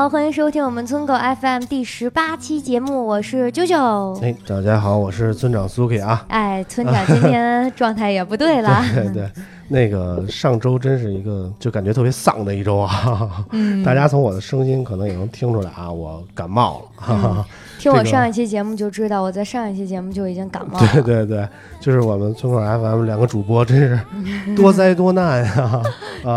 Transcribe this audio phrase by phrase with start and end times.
[0.00, 4.18] 好，欢迎收听我们村口 FM 第十八期节目，我是啾啾。
[4.24, 6.24] 哎，大家好，我是村长苏 K 啊。
[6.28, 8.82] 哎，村长今天状态也不对了。
[8.96, 9.30] 对对，
[9.68, 13.44] 那个上周真是一个就感觉特别丧的一周啊。
[13.50, 13.82] 嗯。
[13.84, 17.46] 大家从我的声音可能也能听出来啊，我感冒了。
[17.78, 20.88] 听我上一期节目就知道，我在上一期节目就已经感冒了。
[20.96, 21.46] 对对对，
[21.78, 24.00] 就是我们村口 FM 两个主播真是
[24.56, 25.82] 多灾多难呀。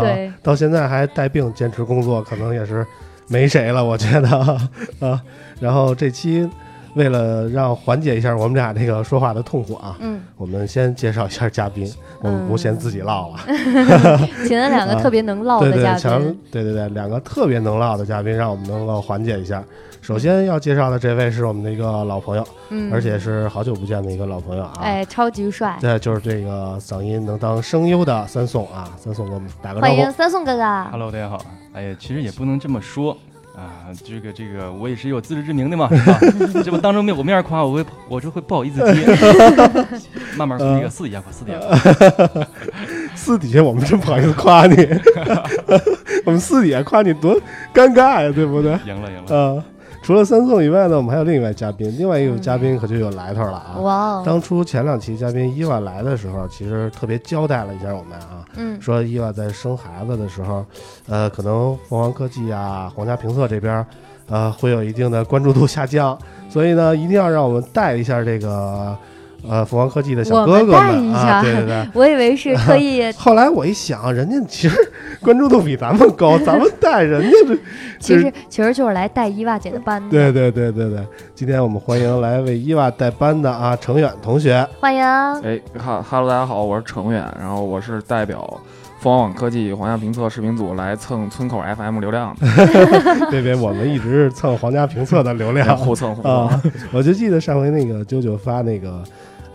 [0.02, 0.30] 对。
[0.42, 2.86] 到现在还带病坚持工作，可能也是。
[3.28, 4.28] 没谁了，我觉得
[5.00, 5.20] 啊，
[5.60, 6.48] 然后这期
[6.94, 13.38] 为了让缓解一下我们俩这个说话的痛苦啊，嗯，我们先介绍一下嘉宾，我们不先自己唠了，
[14.46, 19.62] 请了两个特别能唠的嘉宾，对对对，两个特别能唠的嘉宾，让我们能够缓解一下。
[20.02, 31.40] 首先要介绍的这位是我们的一个老朋友，嗯，而且是好久不见的一个老朋友啊，哎，超级帅，对，就是这个嗓音能当声优的三宋啊，三宋给我们打个招呼，欢迎三宋哥哥，Hello，大家好。
[31.74, 33.16] 哎呀，其实也不能这么说
[33.56, 36.18] 啊，这个这个，我也是有自知之明的嘛，是吧？
[36.64, 39.04] 这不当着面我面夸我，会我就会不好意思接，
[40.36, 42.48] 慢慢那个私底下夸，私底下，
[43.14, 44.76] 私底下我们真不好意思夸你，
[46.24, 47.40] 我们私底下夸你多
[47.72, 48.72] 尴尬呀，对不对？
[48.86, 49.64] 赢了，赢了，啊。
[50.04, 53.80] 除了三宋以外呢，我们还有另一位嘉宾，另外一位嘉宾可就有来头了啊！
[53.80, 60.62] 哇，当初前两期嘉宾伊娃来的时候，其实特别交代了一下我们啊，嗯，说伊娃在生孩子的时候，
[61.08, 63.86] 呃，可能凤凰科技啊、皇家评测这边，
[64.28, 66.18] 呃，会有一定的关注度下降，
[66.50, 68.94] 所以呢，一定要让我们带一下这个。
[69.48, 73.12] 呃，凤凰科技的小哥哥们啊，对对对， 我以为是可以。
[73.18, 74.76] 后来我一想，人家其实
[75.20, 77.58] 关注度比咱们高，咱们带人家这，
[78.00, 80.08] 其实其实就是来带伊娃姐的班的。
[80.10, 85.02] 对对对对对，今天我们欢迎来为伊娃带班的啊，程远同学，欢迎。
[85.02, 88.38] 哎，哈哈喽，大家好，我是程远，然后我是代表
[89.00, 93.26] 凤凰网科技皇家评测视频组来蹭村口 FM 流量的。
[93.30, 96.62] 别别，我们一直是蹭皇家评测的流量，互蹭互蹭。
[96.92, 99.04] 我就记得上回那个啾啾发那个。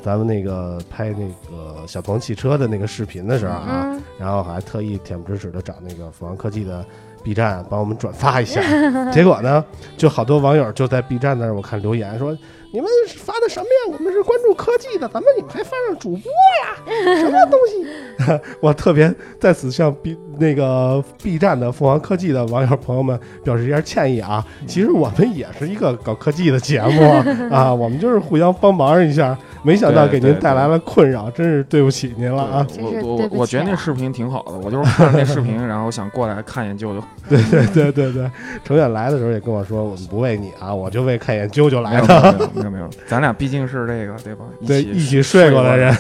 [0.01, 6.85] 咱们那个拍那个小鹏汽车的那个视频的时候啊，然后还特意恬不知耻的找那个凤凰科技的
[7.23, 8.61] B 站帮我们转发一下，
[9.11, 9.63] 结果呢，
[9.97, 12.37] 就好多网友就在 B 站那儿我看留言说。
[12.71, 12.87] 你们
[13.17, 13.97] 发的什么呀？
[13.97, 16.31] 我们是关注科技的，咱们你们还发上主播
[16.61, 17.17] 呀？
[17.17, 18.41] 什么东西？
[18.61, 24.45] 我特别在此向 B 那个 B 站的凤凰科技的网友朋友们表示一下歉意啊！
[24.65, 27.09] 其实我们也是一个搞科技的节目
[27.53, 32.67] 啊，我们就是互相帮忙一下，没想到给您带来了困扰，真是对不起您了啊！
[32.79, 37.03] 我我我觉得那视频挺好的，我就是看那视频， 然后想过来看一眼舅舅。
[37.27, 38.31] 对对对对对，
[38.63, 42.49] 程远来的时候也跟我说，我们不为你啊，我就为看一眼舅舅来的。
[42.55, 44.45] 没有没有，咱俩毕竟是这个对吧？
[44.65, 45.93] 对，一起睡过的人。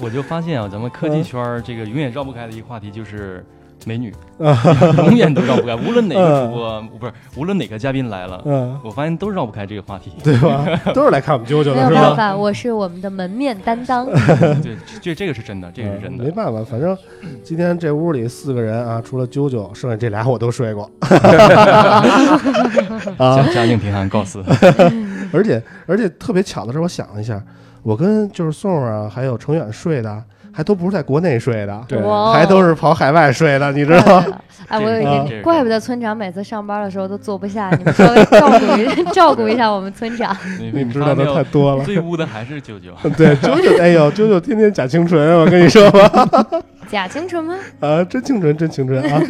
[0.00, 3.44] 我就发现啊，咱们科技圈这个永远绕不开的一个话题就是
[3.84, 4.12] 美女，
[4.96, 5.74] 永远都绕不开。
[5.76, 10.64] 无论哪个主播，不是无论哪个嘉宾来了，嗯，我发现都绕不开这个话题，对吧？
[10.94, 12.36] 都是来看我们啾啾的，没办法？
[12.36, 14.06] 我是我们的门面担当。
[14.62, 16.24] 对，这这个是真的，这个是真的。
[16.24, 16.96] 没办法，反正
[17.42, 20.90] 今天这屋里四个人啊，除了啾啾，剩下这俩我都睡过。
[23.18, 24.42] 啊，家境贫寒，告辞。
[25.32, 27.42] 而且而且特别巧的是，我想了一下，
[27.82, 31.98] 我跟就是宋儿啊，还有程远睡的，还都不是在国内睡的，对，
[32.32, 34.26] 还都是跑海外睡的，你知道吗？
[34.68, 40.36] 哎，我有一个，怪不得村长每次上班的时候都坐不下，你们稍微 照顾一 照顾一下我们村长。
[40.58, 41.84] 你知道的太多了。
[41.84, 43.16] 最污的还是啾啾。
[43.16, 46.28] 对，舅舅，哎呦，舅舅天天假清纯，我跟你说吧。
[46.88, 47.54] 假清纯吗？
[47.80, 49.20] 啊，真清纯，真清纯啊，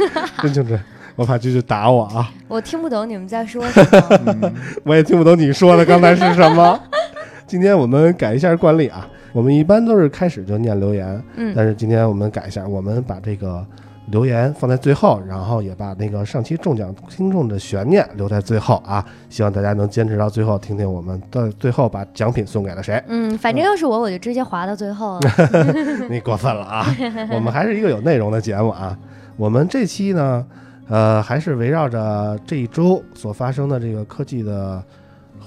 [0.43, 0.79] 真清纯。
[1.15, 2.31] 我怕舅舅打我啊！
[2.49, 3.85] 我听不懂你们在说什
[4.25, 4.51] 么，
[4.83, 6.79] 我也听不懂你说的刚才是什么。
[7.47, 13.65] 今天我们改一下惯例啊，我们一般都是开始就念留言，嗯，但是今天我们改一下，我们把这个
[14.11, 23.03] 留言放在最后，然后也把那个上期中奖听众的悬念留在最后啊，希望大家能坚持到最后，听听我们到最后把奖品送给了谁。
[23.09, 25.31] 嗯，反正要是我，我就直接划到最后了。
[26.11, 26.87] 你过分了啊！
[27.35, 28.99] 我们还是一个有内容的节目啊。
[29.37, 30.47] 我们这期呢。
[30.89, 34.83] 呃，还是围绕着这一周所发生的这个科技的，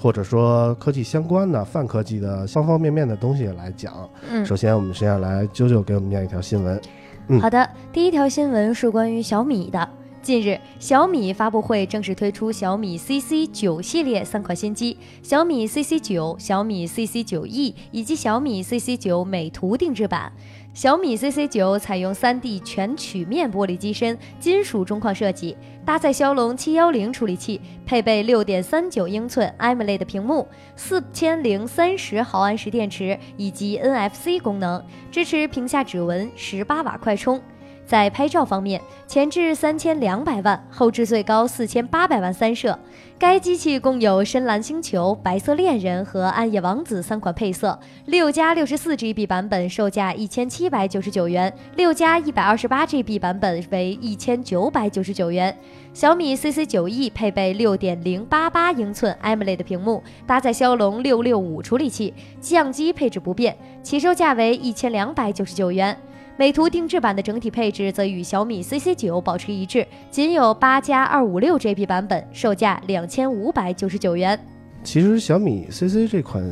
[0.00, 3.92] 或者说科技相关的泛科技的方方面面的东西来讲。
[4.30, 6.80] 嗯，首先，我们先来啾啾给我们念一条新闻。
[7.28, 9.88] 嗯好的，第一条新闻是关于小米的。
[10.22, 20.32] 近日，小米发布会正式推出小米 CC 九系列三款新机：小米 CC 九、小米 CC 九 E 以及小米 CC 九美图定制版。
[20.76, 25.56] 小米 CC 九采用 3D 全曲面玻璃机身，金属中框设计，
[25.86, 30.46] 搭载骁龙710处理器，配备6.39英寸 AMOLED 屏幕，
[30.76, 37.40] 四千零三十毫安时电池以及 NFC 功能，支持屏下指纹、十八瓦快充。
[37.86, 42.78] 在拍照方面，前置三千两百万，后置最高四千八百万三摄。
[43.18, 55.56] 该机器共有深蓝星球、白色恋人和暗夜王子三款配色，六加六十四 GB 版本售价一千七百九十九元，六加一百二十八 GB 版本为一千九百九十九元。
[55.94, 65.96] 小米 CC 九 E 配备六点零八八英寸 AMOLED 屏幕，搭载骁龙六六五处理器，相机配置不变，起售价为一千两百九十九元。
[66.38, 74.38] 美图定制版的整体配置则与小米 CC 九保持一致，仅有八加二五六 GB 版本，售价两千五百九十九元。
[74.84, 76.44] 其实小米 CC 这款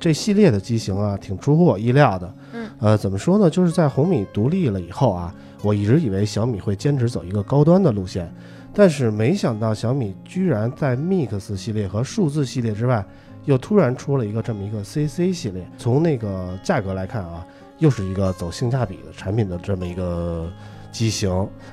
[0.00, 2.34] 这系列的机型啊，挺出乎我意料的。
[2.52, 3.48] 嗯，呃，怎么说呢？
[3.48, 5.32] 就是在红米独立了以后啊，
[5.62, 8.28] 我一直以为小米会坚持走一个高端的路线，
[8.74, 13.06] 但是没想到小米居然在 Mix 系列和数字系列之外，
[13.44, 15.64] 又突然出了一个这么一个 CC 系列。
[15.78, 17.46] 从那个价格来看啊。
[17.78, 20.50] 又是一个走性价比的产品的这么一个
[20.90, 21.30] 机型，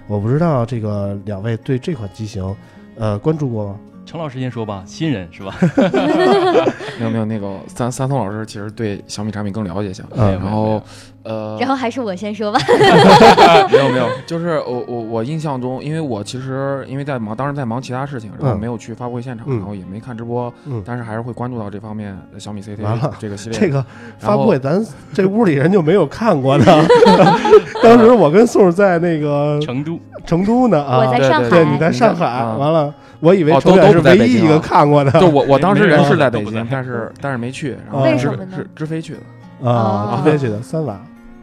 [0.08, 2.56] 我不知道这个两位对这款机型，
[2.96, 3.80] 呃，关注过吗？
[4.06, 5.56] 程老师先说吧，新人是吧？
[7.00, 10.82] 没有没有，那个三三松老师其实对小米产品更了解一些，嗯然后
[11.24, 12.60] 呃，然后还是我先说吧。
[13.72, 18.60] 没有没有，就是我我我印象中，因为我其实因为在忙，当时在忙其他事情，然后嗯。
[18.60, 23.60] 没有去发布会现场，嗯然后也没看直播，嗯，但是还是会关注到这方面小米 CT 完了这个系列。
[23.60, 23.84] 这个
[24.20, 26.66] 发布会咱这屋里人就没有看过呢。
[27.84, 30.00] 当时我跟宋在那个成都。
[30.26, 39.20] 成都呢啊，我在上海，对，你在上海，啊完了，我以为都都唯一一个看过的就我我当时人是在北京，但是但是没去，然后直为什么呢直直飞去的。
[39.64, 41.00] 啊，哦直飞去的三娃，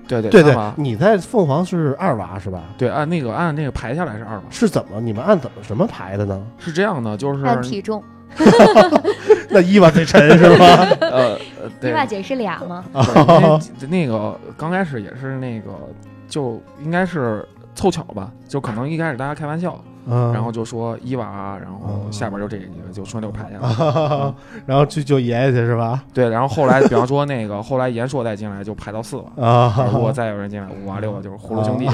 [0.07, 2.65] 对对对对，你在凤凰是二娃是吧？
[2.77, 6.41] 对，按那个按那个排下来是二娃，是怎么你们按怎么什么排的呢？
[6.59, 8.03] 是这样的，就是按体重，
[9.49, 10.87] 那伊娃最沉是吧？
[11.01, 11.39] 呃
[11.81, 12.85] 呃伊，娃姐是俩吗？
[13.89, 15.71] 那个刚开始也是那个，
[16.29, 23.69] 就应该是凑巧吧，就可能一开始大家开玩笑，嗯，然后就说伊娃，然后下边就这个就顺溜排下来。
[23.69, 24.35] 啊，
[24.67, 26.03] 然后去救爷爷去是吧？
[26.13, 31.87] 对，然后后来比方说那个后来严硕再进来就排到四了，啊，如果再有人进来五啊六啊就是葫芦兄弟。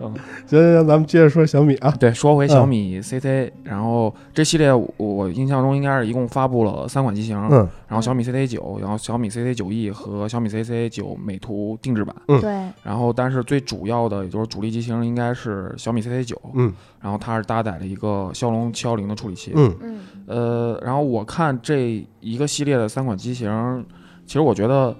[0.00, 0.14] 嗯，
[0.46, 12.14] 行行行，咱们接着说小米啊，对，说回小米 CC，然后这系列我我印象中应该是一共发布了三款机型，嗯然后小米 CC 九，然后小米 CC 九 E 和小米 CC 九美图定制版。
[12.28, 12.40] 嗯。
[12.40, 12.50] 对，
[12.82, 20.00] 然后，但是最主要的，也就是主力机型，应该是小米 CC 九，嗯然后它是搭载了一个骁龙七幺零的处理器，嗯嗯。
[20.26, 23.86] 呃，然后我看这一个系列的三款机型，
[24.26, 24.96] 其实我觉得，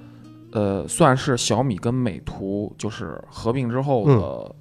[0.53, 4.55] 呃，算是小米跟美图就是合并之后的，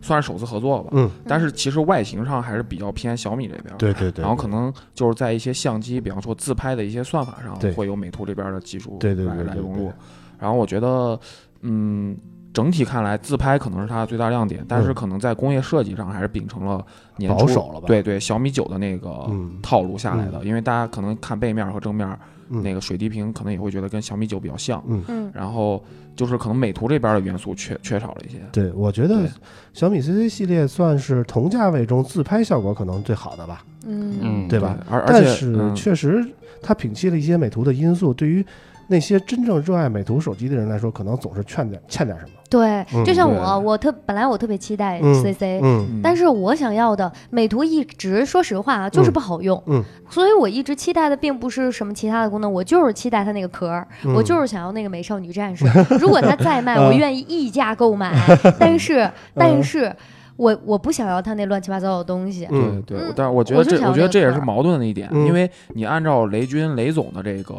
[0.00, 0.90] 算是首次合作吧。
[0.92, 9.92] 嗯，但是其实外形上还是比较偏小米这边，对对对，然后可能就是在一些相机，比方说自拍的一些算法上，会有美图这边的技术对对对来来融入。
[10.38, 11.18] 然后我觉得，
[11.62, 12.16] 嗯，
[12.52, 14.94] 整体看来自拍可能是它的最大亮点，但是嗯。
[14.94, 16.84] 可能在工业设计上还是秉承了
[17.16, 19.58] 年保初守了吧对对，小米九的那个嗯。
[19.62, 22.06] 套路下来的，因为大家可能看背面和正面
[22.48, 24.82] 嗯那个水滴屏，可能也会觉得跟小米九比较像。
[24.86, 25.02] 嗯。
[25.08, 25.82] 嗯然后
[26.14, 28.38] 就是可能美图这边的元素缺缺少了一些。
[28.50, 29.28] 对，我觉得
[29.72, 33.64] 小米 CC 系列算是同价位中自拍效果可能最好的吧。
[33.88, 36.24] 嗯嗯对吧而而且但是嗯确实，
[36.62, 38.44] 它摒弃了一些美图的因素，对于
[38.88, 42.30] 那些真正热爱美图手机的人来说，可能总是欠点欠点什么。
[42.48, 45.60] 对，就像我，我特本来我特别期待嗯 CC，
[46.02, 49.60] 但是我想要的美图一直说实话啊，就是不好用。
[49.66, 53.84] 嗯所以我一直期待的并不是什么其他的功能，我就是期待它那个壳
[54.14, 55.64] 我就是想要那个美少女战士。
[55.98, 58.14] 如果它再卖， 嗯我愿意溢价购买。
[58.58, 59.92] 但是，但是
[60.36, 62.46] 我我不想要它那乱七八糟的东西。
[62.52, 67.54] 嗯对对嗯，但是我觉得这，我觉得这也是矛盾的一点，嗯因为你按照雷军雷总的这个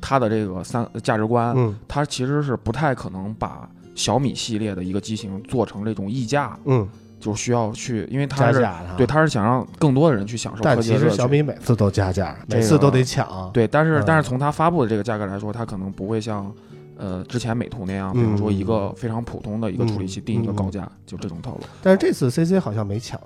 [0.00, 6.86] 他的这个三价值观，嗯他其实是不太可能把小米系列的一个机型做成这种溢价，嗯，
[7.18, 8.94] 就需要去，因为它是加价的。
[8.96, 10.80] 对，它是想让更多的人去享受但。
[10.80, 13.50] 其实小米每次都加价，每次都得抢。
[13.52, 16.52] 对，但是、嗯但是从它发布的这个价格来说，它可能不会像
[16.98, 21.60] 呃之前美图那样，比如说一个非常普通的一个处理器嗯定一个嗯高价，就这种套路。
[21.82, 23.18] 但是这次 CC 好像没抢，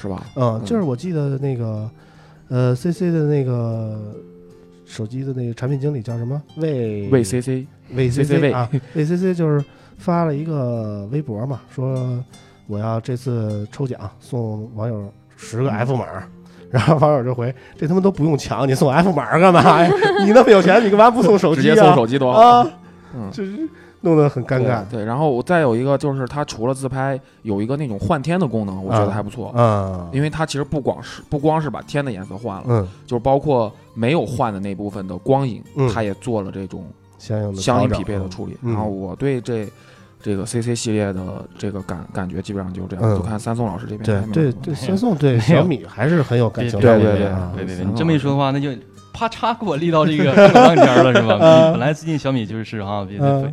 [0.00, 0.26] 是吧？
[0.36, 1.90] 嗯，就是我记得那个，
[2.48, 4.14] 呃，CC 的那个
[4.86, 6.42] 手机的那个产品经理叫什么？
[6.56, 9.62] 魏魏 CC 魏 CC CC 魏啊，魏 CC 就是
[9.98, 12.24] 发了一个微博嘛，说
[12.66, 16.06] 我要这次抽奖送网友十个 F 码。
[16.70, 19.90] 然后网友就回：“这他妈都不用抢，你送 F 码干嘛呀？
[20.22, 21.62] 你那么有钱，你干嘛不送手机、啊？
[21.62, 22.70] 直接送手机多好啊！
[23.16, 23.66] 嗯，就是
[24.02, 24.84] 弄得很尴尬。
[24.90, 29.50] 对，然后我再有一个就是它除了自拍，有一个那种换天的功能，我觉得还不错。
[29.56, 36.84] 嗯，因为它其实不光是不光是把天的颜色换了，嗯，就是包括没有换的那部分的光影，嗯它也做了这种
[37.16, 38.54] 相应的相应匹配的处理。
[38.60, 39.66] 嗯、然后我对这。
[40.20, 44.02] 这个 CC 系列的这个感感觉基本上就是这样，嗯、就看三宋老师这边。
[44.32, 46.78] 对对对，三宋对 小米还是很有感情。
[46.80, 47.18] 对对对
[47.56, 48.70] 对对对，你这么一说的话，那就
[49.18, 51.38] 啪嚓给我立到这个风口浪尖了，是吧？
[51.72, 53.04] 本来最近小米就是哈，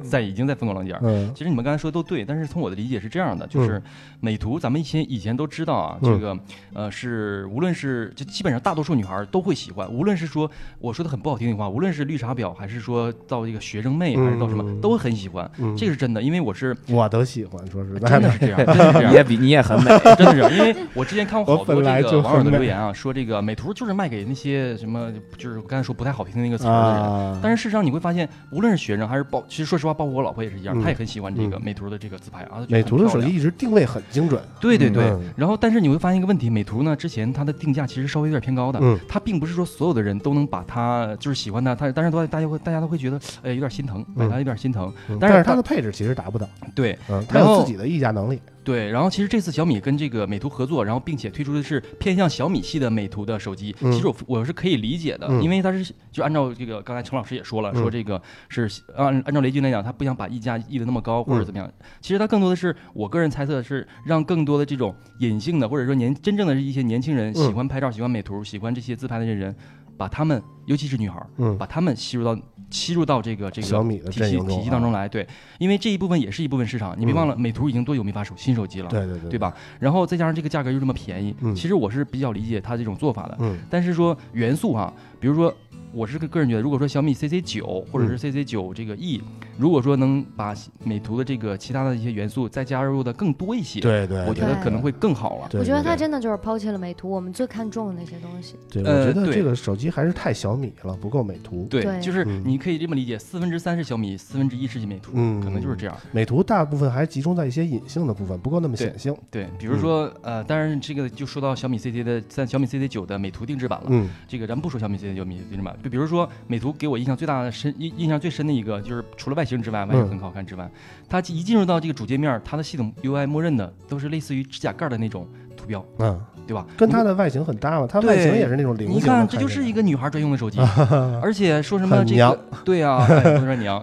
[0.04, 0.96] 在已经在风口浪尖。
[1.02, 3.82] 嗯，其实你们刚才说的都对，但是从我的理解是这样的，就是
[4.20, 6.38] 美图，咱们以前以前都知道啊，这个
[6.74, 15.50] 呃是无论是就基本上大多数女孩都会喜欢，无论是说我说的很不好听的话，无论是绿茶婊，还是说到这个学生妹，还是到什么，都会很喜欢。
[15.76, 18.08] 这个是真的，因为我是我都喜欢，说实在。
[18.08, 19.10] 真的是这样，真的是这样。
[19.12, 27.04] 你也比 你也很美，真的是，因为我之前看过好多这个网友的留言啊，嗯说这个美图就是卖给那些什么，就是我刚才说不太好听的那个词儿的人。
[27.04, 32.66] 啊、但是事实上你会发现，无论是学生还是包，其实说实话，包括我老婆也是一样，嗯、她也很喜欢这个美图的这个自拍啊。
[32.70, 34.42] 美图的手机一直定位很精准。
[34.60, 35.06] 对对对。
[35.06, 44.92] 嗯、然后，但是你会发现一个问题，美图呢之前它的定价其实稍微有点偏高的，嗯，它并不是说所有的人都能把它就是喜欢它，它但是都大家会大家都会觉得哎有点心疼，买它有点心疼。
[45.10, 46.48] 嗯、但是它的配置其实达不到。
[46.74, 48.40] 对，嗯，它有自己的溢价能力。
[48.66, 53.74] 对，然后其实这次小米跟这个美图合作，然后并且推出的是偏向小米系的美图的手机。
[53.82, 58.20] 嗯、其实我我是可以理解的，嗯、因为它是就按照这个刚才陈老师也说了，嗯、说这个
[58.50, 58.68] 是
[58.98, 61.72] 按按照雷军来讲，他不想把溢价溢的那么高或者嗯怎么样。
[62.02, 69.56] 其实他更多的是我个人猜测是让更多的这种隐性的或者说年真正的一些年轻人喜欢拍照、喜欢美图、喜欢这些自拍的人，
[69.96, 72.36] 把他们尤其是女孩，嗯，把他们吸入到。
[72.70, 75.28] 吸入到这个这个小米的体系体系当中来，对，
[75.60, 76.96] 因为这一部分也是一部分市场。
[76.98, 78.90] 你别忘了，美图已经多久没发手新手机了？
[78.90, 79.54] 对对对，对吧？
[79.80, 83.38] 然后再加上这个价格又这么便宜，其实我是比较理解它这种做法的。
[83.40, 85.54] 嗯，但是说元素哈，比如说。
[85.92, 95.50] 我是个个人觉得，如果说小米 CC 九或者是 CC 九这个 E，、嗯、如果说能把美图的这个其他的一些元素再加入的更多一些，对对，我觉得可能会更好了。
[95.54, 98.56] 我觉得它真的就是抛弃了美图我们最看重的那些东西。
[98.70, 101.66] 对，我觉得这个手机还是太小米了，不够美图。
[101.70, 105.98] 对，就是你可以这么理解，四分之三是小米，四分之一是美图，嗯，可能就是这样。
[106.12, 109.16] 美图大部分还集中在一些隐性的部分，不够那么显性。
[109.32, 113.88] 对，比如说呃，当然这个就说到小米 CC 的在小米 CC 九的美图定制版了。
[113.90, 116.66] 嗯，这个咱不说小米 CC 九米定制版，就比如说美图。
[116.78, 120.70] 给我印象最大的深印印象最深的一个，就是除了外形之外，外形很好看之外，
[121.08, 126.66] 它一进入到这个主界面，它的系统 UI 默认的都是类似于指甲盖的那种图标，嗯，对吧？
[126.78, 128.98] 跟它的外形很搭嘛，它外形也是那种菱形。
[128.98, 130.60] 你看，这就是一个女孩专用的手机，
[131.22, 133.06] 而且说什么这个，对啊，
[133.40, 133.82] 不说娘，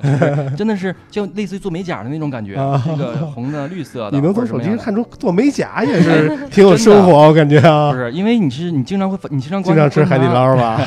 [0.57, 2.55] 真的是就类似于做美甲的那种感觉，
[2.85, 4.17] 这个红的、绿色的。
[4.17, 7.91] 你能从手机上看出做美甲也是 挺有生活，我感觉啊。
[7.91, 10.81] 不是，因为你是你经常会，你经常经常吃海底捞吧？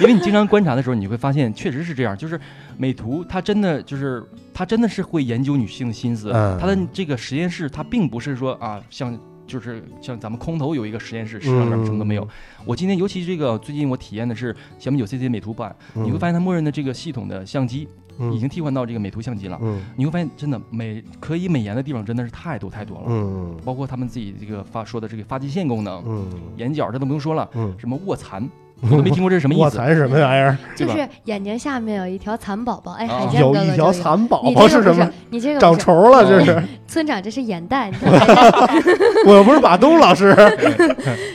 [0.00, 2.40] 因为你经常观察的时候，你会发现确实是这样，就是
[2.76, 4.22] 美图它真的就是
[4.54, 9.18] 它真的是会研究女性的心思，它的这个实验室它并不是说啊像。
[9.48, 12.22] 就是像咱们空投有一个实验室，实际上面什么都没有。
[12.22, 12.28] 嗯、
[12.66, 17.88] 我今天尤其这个最近我体验的是小米九 CC 美图版，嗯、你会发现它默认的这个系统的相机
[18.32, 19.58] 已经替换到这个美图相机了。
[19.62, 23.04] 嗯、你会发现真的美可以美颜的地方真的是太多太多了。
[23.08, 28.48] 嗯，包括他们自己这个发说的这个发际线功能，嗯，眼角这都不用说了，嗯，什么卧蚕。
[28.80, 29.62] 我都没听过这是什么意思？
[29.62, 30.56] 卧蚕是什么玩意儿？
[30.76, 32.92] 就是眼睛下面有一条蚕宝宝。
[32.92, 35.10] 哎，啊海有一条蚕宝你宝是什么？
[35.30, 36.62] 你这个长虫了，这是。
[36.86, 37.90] 村长，这是眼袋。
[39.26, 40.34] 我又不是马东老师。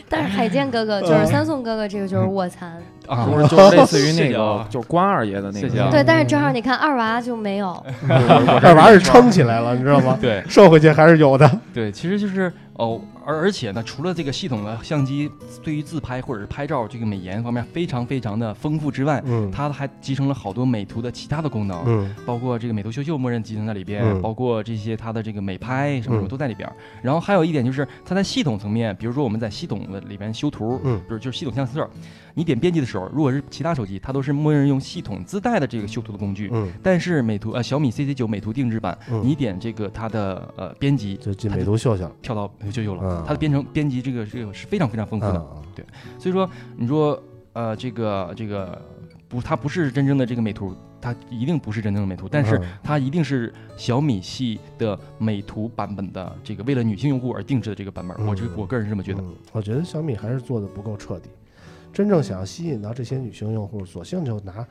[0.10, 2.82] 但是海健哥哥就是三宋哥哥，这个就是卧蚕。
[3.08, 5.68] 啊，就是类似于那个，就是关二爷的那个。
[5.92, 7.72] 对，但是正好你看二娃就没有。
[8.10, 10.18] 二娃是撑起来了，你知道吗？
[10.22, 11.50] 对，瘦回去还是有的。
[11.74, 15.30] 对，其实就是哦，而而且呢，除了这个系统的相机
[15.62, 26.70] 对于自拍或者是拍照这个美颜方面非常非常的丰富之外，嗯，它还集成了好多美图的其他的功能，嗯，包括这个美图秀秀默认集成在里边，嗯、包括这些它的这个美拍什么什么嗯都在里边。
[27.02, 31.90] 然后还有一点就是它在系统层面，比如说我们在系统的里边修图，嗯，比如就是系统相册，
[32.34, 45.86] 你点编辑的时候，如果是其他手机，它都是默认用系统自带的这个修图的工具，嗯，但是美图呃小米 CC 九美图定制版，嗯、你点这个它的呃编辑，就进美图秀秀，跳到美图秀秀了，嗯、它的编程编辑这个这个是非常非常丰富的，嗯、对，
[46.20, 47.22] 所以说你说
[47.54, 48.82] 呃这个这个
[49.28, 50.76] 不它不是真正的这个美图。
[51.04, 58.26] 它一定不是真正的美图，但是嗯它一定是小米系的美图版本的这个为了女性用户而定制的这个版本。
[58.26, 59.22] 我这嗯我个人是这么觉得。
[59.22, 61.30] 嗯，我觉得小米还是做的不够彻底。
[61.92, 64.66] 真正想要吸引到这些女性用户，索性就拿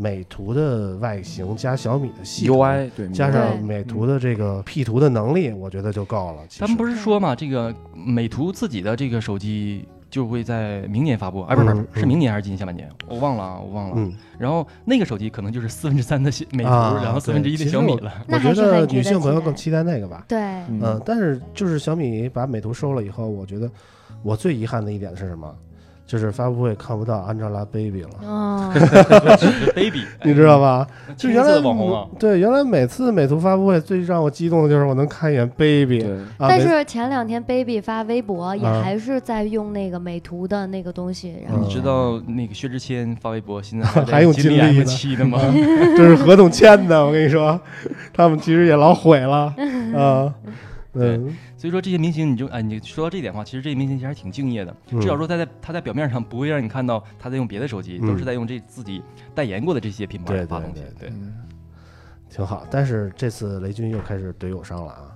[0.00, 6.42] 美图的外形加小米的系 UI 对加上美图的这个 P 图的能力，我觉得就够了。
[6.48, 12.88] 其他们不是说嘛，这个美图自己的这个手机就会在明年发布，哎，不是不是嗯，是明年还是今年下半年？
[13.08, 13.94] 我忘了啊，我忘了。
[13.96, 18.12] 嗯，然后那个手机可能就是四分之三的美图，啊然后四分之一的小米了。
[18.28, 20.24] 我觉得女性朋友更期待那个吧。
[20.28, 20.38] 对，
[20.68, 23.68] 嗯嗯，但是就是小米把美图收了以后，我觉得
[24.22, 25.52] 我最遗憾的一点是什么？
[26.08, 28.08] 就是发布会看不到 Angelababy 了。
[28.26, 28.72] 哦，
[29.76, 30.86] baby，你知道吧？
[31.18, 36.02] 就原来网红啊，对，原来每次美图发布会最让我激动的就是我能看一眼 baby
[36.38, 45.38] 啊，但是前两天 baby 发微博也啊还是在用那个美图的那个东西，然后嗯你知道那个薛之谦发微博现在 还用金金立 M 的七的吗？
[45.94, 47.60] 这是合同签的，我跟你说，
[48.14, 49.54] 他们其实也老毁了
[49.94, 50.34] 啊。
[50.94, 55.00] 嗯，所以说这些明星，你就哎，你说到这一点的话，其实这些明星其实还挺敬业的，嗯。
[55.00, 58.06] 至少说他在他在表面上不会让你看到他在用别的手机，嗯。
[58.06, 59.02] 都是在用这自己
[59.34, 60.82] 代言过的这些品牌发东西。
[61.00, 61.12] 对
[62.30, 62.64] 挺好。
[62.70, 65.10] 但是这次雷军又开始怼友商了啊，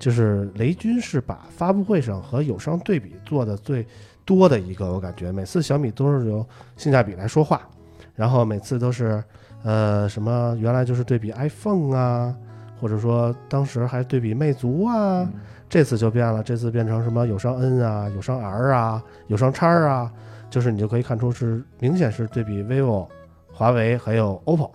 [0.00, 3.86] 就是雷军是把发布会上和友商对比做的最
[4.24, 6.44] 多的一个，我感觉每次小米都是由
[6.76, 7.68] 性价比来说话，
[8.16, 9.22] 然后每次都是
[9.62, 12.34] 呃什么原来就是对比 iPhone 啊，
[12.80, 15.32] 或者说当时还对比魅族啊，嗯
[15.68, 20.10] 这次就变了，这次变成什么友商 N 啊、友商 R 啊、友商叉啊，
[20.48, 23.06] 就是你就可以看出是明显是对比 vivo、
[23.52, 24.70] 华为还有 OPPO。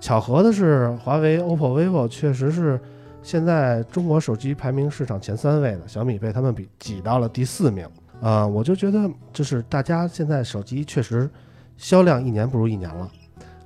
[0.00, 2.80] 巧合的是，华为、OPPO、vivo 确实是
[3.22, 7.86] 现在中国手机排名市场前三位的，小米被他们比挤到了第四名。
[8.20, 11.28] 啊、我就觉得就是大家现在手机确实
[11.76, 13.10] 销量一年不如一年了。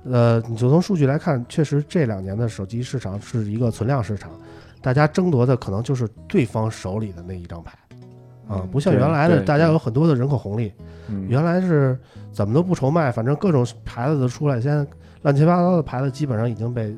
[0.05, 4.31] 呃，你就从数据来看，确实这两年的手机市场是一个存量市场，
[4.81, 7.71] 大家争夺的可能就是对方手里的那一张牌，
[8.47, 10.71] 啊、嗯不像原来的大家有很多的人口红利，
[11.07, 11.97] 嗯原来是
[12.31, 14.85] 怎么都不愁卖，反正各种牌子都出来，现在
[15.21, 16.95] 乱七八糟的牌子基本上已经被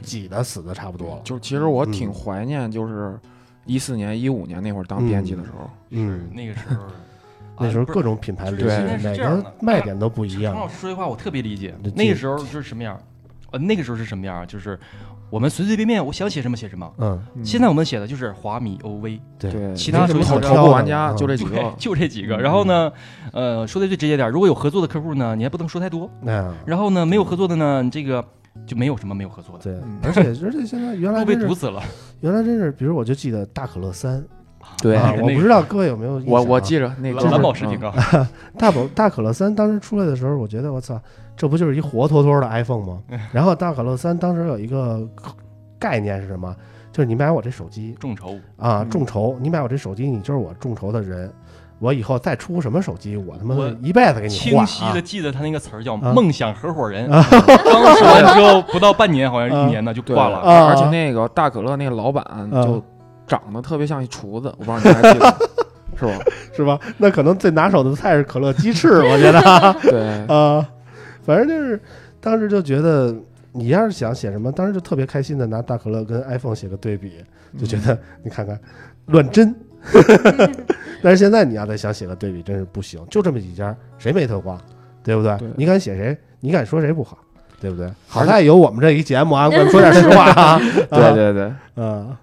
[0.00, 1.20] 挤得死的差不多了。
[1.22, 3.18] 就其实我嗯挺怀念，就是
[3.66, 6.82] 一四年、一五年那会儿当编辑的时候，嗯，那个时候，
[7.60, 10.68] 那时候各种品牌对每个卖点都不一常老样。
[10.70, 11.90] 师说句话我特别理解这。
[11.90, 12.98] 那个时候是什么样？
[13.50, 14.46] 呃，那个时候是什么样？
[14.46, 14.78] 就是
[15.30, 16.90] 我们随随便便我想写什么写什么。
[16.98, 19.50] 嗯，嗯现在我们写的就是华米 OV，对。
[19.52, 19.74] 对。
[19.74, 20.70] 其他没什么头部好的。
[20.70, 22.36] 玩家就这几个，， 就这几个。
[22.36, 22.40] 嗯。
[22.40, 22.90] 然后呢，
[23.32, 26.10] 呃，说的最直接点，如果有合作的客户呢，你还不能说太多。
[26.22, 28.24] 那样然后呢，没有合作的呢，你这个
[28.66, 31.82] 就没有什么没有合作的，对嗯，而且而且现在原来都被堵死了。
[32.20, 34.24] 原来真是，比如我就记得大可乐三。
[34.82, 36.40] 对啊， 我不知道各位有没有印象啊。
[36.40, 37.20] 我我记着那个。
[37.20, 37.92] 蓝蓝宝石挺高，
[38.58, 41.00] 大宝大可乐三当时出来的时候，我觉得我操，
[41.38, 42.98] 这不就是一活脱脱的 iPhone 吗？
[43.32, 45.00] 然后大可乐三当时有一个
[45.78, 46.54] 概念是什么？
[46.92, 48.34] 就是你买我这手机众筹。
[48.56, 51.32] 啊，嗯众筹，你买我这手机，你就是我众筹的人。
[51.80, 55.00] 我以后再出什么手机，我他妈我一辈子给你换啊清晰的！
[55.00, 60.38] 记得他那个词儿叫啊梦想合伙人， 刚说完之后不到半年，好像一年呢就挂了。
[60.38, 62.82] 啊而且那个大可乐那个老板啊就
[63.28, 65.36] 长得特别像一厨子，我不知道你还记得
[65.96, 66.12] 是吧？
[66.52, 66.76] 是吧？
[66.96, 70.66] 那可能最拿手的菜是可乐鸡翅，我觉得啊对，啊，
[71.22, 71.80] 反正就是
[72.20, 73.14] 当时就觉得，
[73.52, 77.22] 你要是想写什么，当时就特别开心的拿大可乐跟 iPhone 写个对比，
[77.58, 78.58] 就觉得你看看
[79.06, 79.54] 乱真。
[81.02, 84.60] 但是现在你要再想写个对比，真是不行，就这么几家，谁没特光，
[85.04, 85.36] 对不对？
[85.38, 86.18] 对你敢写谁？
[86.40, 87.16] 你敢说谁不好，
[87.60, 87.88] 对不对？
[88.08, 90.58] 好在有我们这一节目啊，我说点实话啊。
[90.58, 92.16] 对对对，嗯，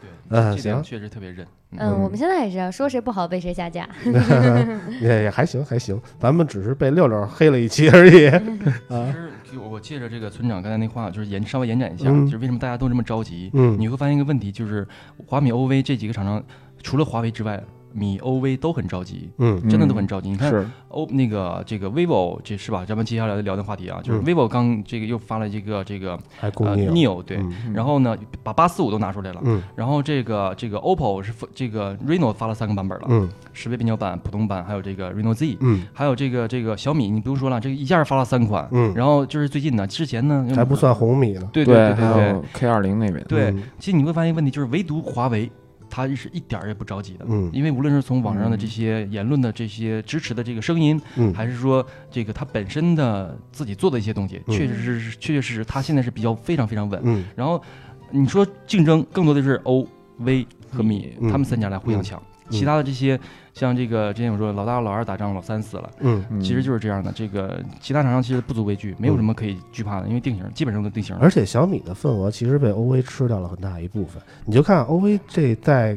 [0.00, 1.44] 对，嗯这点行确实特别认。
[1.78, 3.88] 嗯，我们现在也是啊说谁不好被谁下架。
[5.00, 8.26] 也也还行还行，咱们只是被六六黑了一期而已其
[8.88, 9.12] 啊。
[9.12, 13.50] 实就我借着这个村长刚才那话，就是延稍微延展一下，嗯就是为什么大家都这么着急？
[13.54, 14.86] 嗯你会发现一个问题，就是
[15.26, 16.42] 华米、OV 这几个厂商，
[16.82, 17.62] 除了华为之外，
[17.94, 19.68] 米、OV 都很着急，嗯。
[19.68, 20.28] 真的都很着急。
[20.30, 20.66] 你看是。
[20.88, 22.84] O 那个这个 vivo 这是吧？
[22.86, 27.72] 咱们接下来聊的话题啊，就是嗯 vivo 刚这个又发了一个这个还呃 neo 对，嗯。
[27.74, 29.62] 然后呢把八四五都拿出来了，嗯。
[29.74, 33.28] 然后这个这个 OPPO 是这个 Reno 发了三个版本了，嗯。
[33.52, 38.92] 十倍变焦版、普通版，还有这个 Reno Z，嗯，还有这个这个小米，你不用说了，这个一下发了三款，嗯。
[38.94, 41.48] 然后就是最近呢，之前呢还不算，红米呢。
[41.52, 42.22] 对对对还对。
[42.22, 45.50] 对有 K 二零那边，对嗯，其实你会发现一个问题，就是唯独华为。
[45.94, 47.48] 它是一点儿也不着急的，嗯。
[47.52, 54.52] 因为无论是从网上的这些言论的这些支持的这个声音，嗯，还是说这个他本身的自己做的一些东西，嗯。
[54.52, 57.00] 确实是确确实实，他现在是比较非常非常稳。
[57.04, 57.24] 嗯。
[57.36, 57.62] 然后
[58.10, 59.86] 你说竞争更多的是 O
[60.18, 61.30] V 和米，嗯。
[61.30, 62.20] 他们三家来互相抢。
[62.50, 63.18] 其他的这些，
[63.54, 67.12] 像这个之前我说老大老二打仗，老三死了，嗯嗯其实就是这样的。
[67.12, 71.22] 这个其他厂商其实不足为惧，没有什么可以惧怕的，因为定型基本上都定型了。
[71.22, 74.20] 而且小米的份额其实被 OV 吃掉了很大一部分。
[74.44, 75.96] 你就看 OV 这在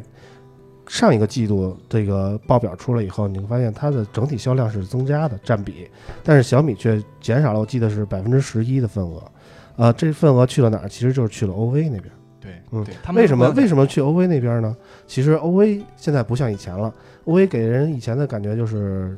[0.87, 5.89] 上一个季度这个报表出来以后，你会发现它的整体销量是增加的占比，
[6.23, 9.23] 但是小米却减少了，我记得是百分之十一的份额。
[9.77, 10.87] 呃，这份额去了哪儿？
[10.87, 12.03] 其实就是去了 OV 那边。
[12.47, 13.67] 对，嗯对，他们为什么为？
[13.67, 14.75] 什么去 OV 那边呢？
[15.05, 16.93] 其实 OV 现在不像以前了
[17.25, 19.17] ，，OV 给人以前的感觉就是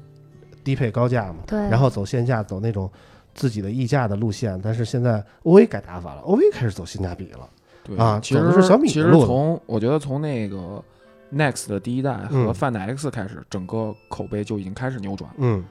[0.63, 2.89] 低配高价嘛，对，然后走线下走那种
[3.35, 7.47] 自己的溢价的路线，但是现在 OV 改打法了，，OV 开始走性价比了。
[7.83, 10.83] 对啊其实走的是小米其实从我觉得从那个
[11.33, 15.35] Next 的第一代和嗯 Find X 开始，整个口碑就已经开始扭转了。
[15.37, 15.63] 嗯，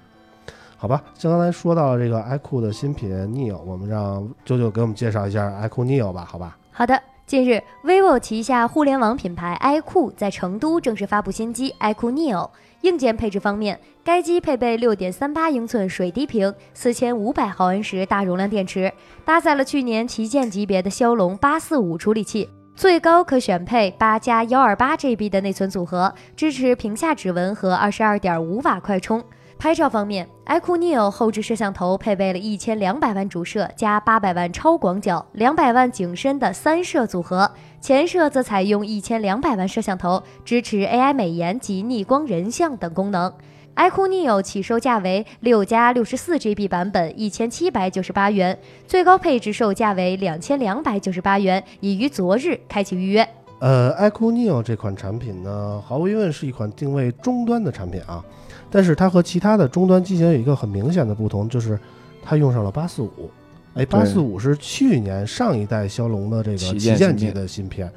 [0.76, 6.56] 好吧，像刚才说到这个 iQOO 的新品 Neo，我们让九九给我们介绍一下 iQOO Neo 吧，好吧？
[6.72, 12.48] 好的，近日，vivo 旗下互联网品牌 iQOO 在成都正式发布新机 iQOO Neo。
[12.80, 18.90] 硬件配置方面，该机配备6.38英寸水滴屏、4500毫安时大容量电池，
[19.26, 29.22] 搭载了去年旗舰级别的骁龙845处理器，最高可选配8加 128GB 的内存组合，支持屏下指纹和22.5瓦快充。
[29.58, 43.32] 拍照方面，iQOO Neo 后置摄像头配备了一千两百万主摄加八百万超广角、两百万景深的三摄组合，前摄则采用一千两百万摄像头，支持 AI 美颜及逆光人像等功能。
[43.74, 53.28] iQOO Neo 起售价为六加六十四 GB 版本一千七百九十八元，最高配置售价为两千两百九十八元，已于昨日开启预约。
[53.60, 58.24] 呃，iQOO Neo 这款产品呢，毫无疑问是一款定位终端的产品啊，
[58.70, 61.78] 但是它和其他的终端机型有一个很明显的不同，就是
[62.22, 63.30] 它用上了八四五。
[63.74, 67.88] 哎，八四五是去年上一代骁龙的这个旗旗舰级的芯片，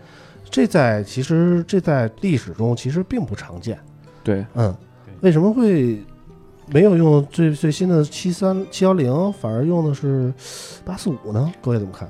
[0.50, 3.80] 这在其实这在历史中其实并不常见。
[4.24, 4.76] 对，嗯，
[5.22, 6.00] 为什么会
[6.68, 10.32] 没有用最最新的七三七幺零，反而用的是
[10.86, 11.52] 八四五呢？
[11.62, 12.08] 各位怎么看？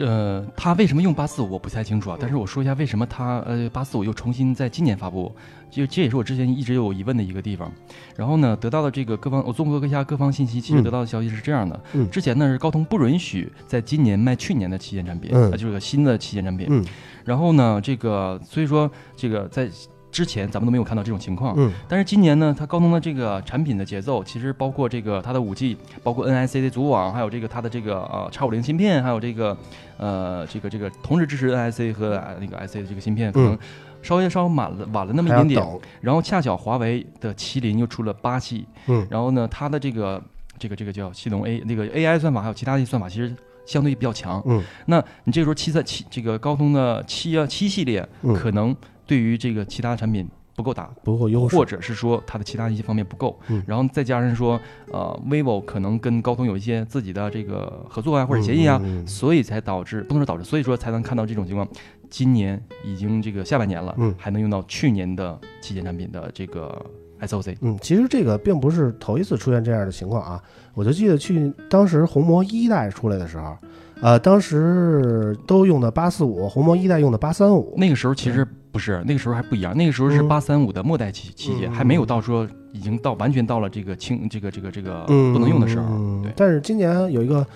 [0.00, 5.30] 这他为什么用八四五我不太清楚啊，但是我说一下为什么他呃八四五又重新在今年发布，
[5.70, 7.70] 就这也是我之前一直有疑问的一个地方。
[8.16, 16.66] 然后呢，得到的这个各方我综合一下各方信息，其实嗯得到的消息是这样的：嗯之前呢是高通不允许在今年卖去年的旗舰产品，嗯呃就是个新的旗舰产品。
[16.70, 16.84] 嗯
[17.22, 19.68] 然后呢，这个所以说这个在
[20.10, 21.54] 之前咱们都没有看到这种情况。
[21.56, 21.72] 嗯。
[21.88, 29.56] 但是今年呢，它高通的这个产品的节奏，其实包括这个它的五 G，包括 NIC 的组网，还有这个它的这个呃叉五零芯片，还有这个
[29.96, 33.58] 呃这个这个同时支持 NIC 和呃那个 IC 的这个芯片，可能嗯。
[34.02, 35.80] 稍微稍微晚了晚了那么一点点。
[36.00, 39.06] 然后恰巧华为的麒麟又出了八系，嗯。
[39.10, 40.18] 然后呢，它的这个
[40.58, 44.42] 这个这个叫系统 A 那个 AI 算法还有其他的算法，其实相对比较强。
[44.46, 44.62] 嗯。
[44.86, 48.74] 那你这个时候七三七这个高通的七啊七系列，嗯，可能
[49.10, 53.60] 对于这个其他产品不够打，不够优势，或者是说它的其他一些方面不够，嗯。
[53.66, 54.60] 然后再加上说，
[54.92, 59.06] 呃，vivo 可能跟高通有一些自己的这个合作啊或者协议啊，嗯嗯嗯。
[59.08, 61.66] 所以才导致不能说导致，所以说才能看到这种情况。
[62.08, 64.14] 今年已经这个下半年了，嗯。
[64.16, 66.80] 还能用到去年的旗舰产品的这个
[67.20, 70.40] SOC，嗯，其实这个并不是头一次出现这样的情况啊。
[70.74, 73.56] 我就记得去当时红魔一代出来的时候，
[74.02, 77.74] 呃，当时都用的八四五，红魔一代用的八三五。
[77.76, 86.32] 那个时候其实不是，那个时候还不一样，那个时候是嗯八三五的末代期期间，嗯还没有到说已经到完全到了这个清这个这个这个嗯，不能用的时候，嗯对。
[86.34, 87.46] 但是今年有一个，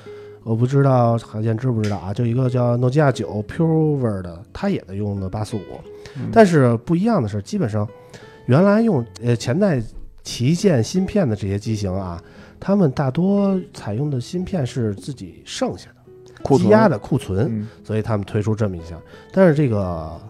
[0.43, 2.13] 我不知道海燕知不知道啊？
[2.13, 5.61] 就一个叫诺基亚九 Pure 的，它也在用的八四五。
[6.17, 7.89] 嗯但是不一样的是，基本上
[8.47, 9.83] 原来用呃前代
[10.23, 12.23] 旗舰芯片的这些机型啊，
[12.61, 16.04] 他们大多采用的芯片是自己剩下的
[16.59, 17.69] 积压的库存，嗯。
[17.83, 19.01] 所以他们推出这么一项。
[19.33, 20.21] 但是这个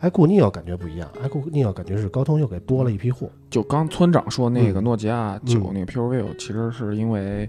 [0.00, 3.28] iQOO Neo 感觉不一样，iQOO Neo 感觉是高通又给多了一批货。
[3.50, 4.84] 就刚村长说那个嗯。
[4.84, 7.48] 诺基亚九嗯那个 PureView，其实是因为，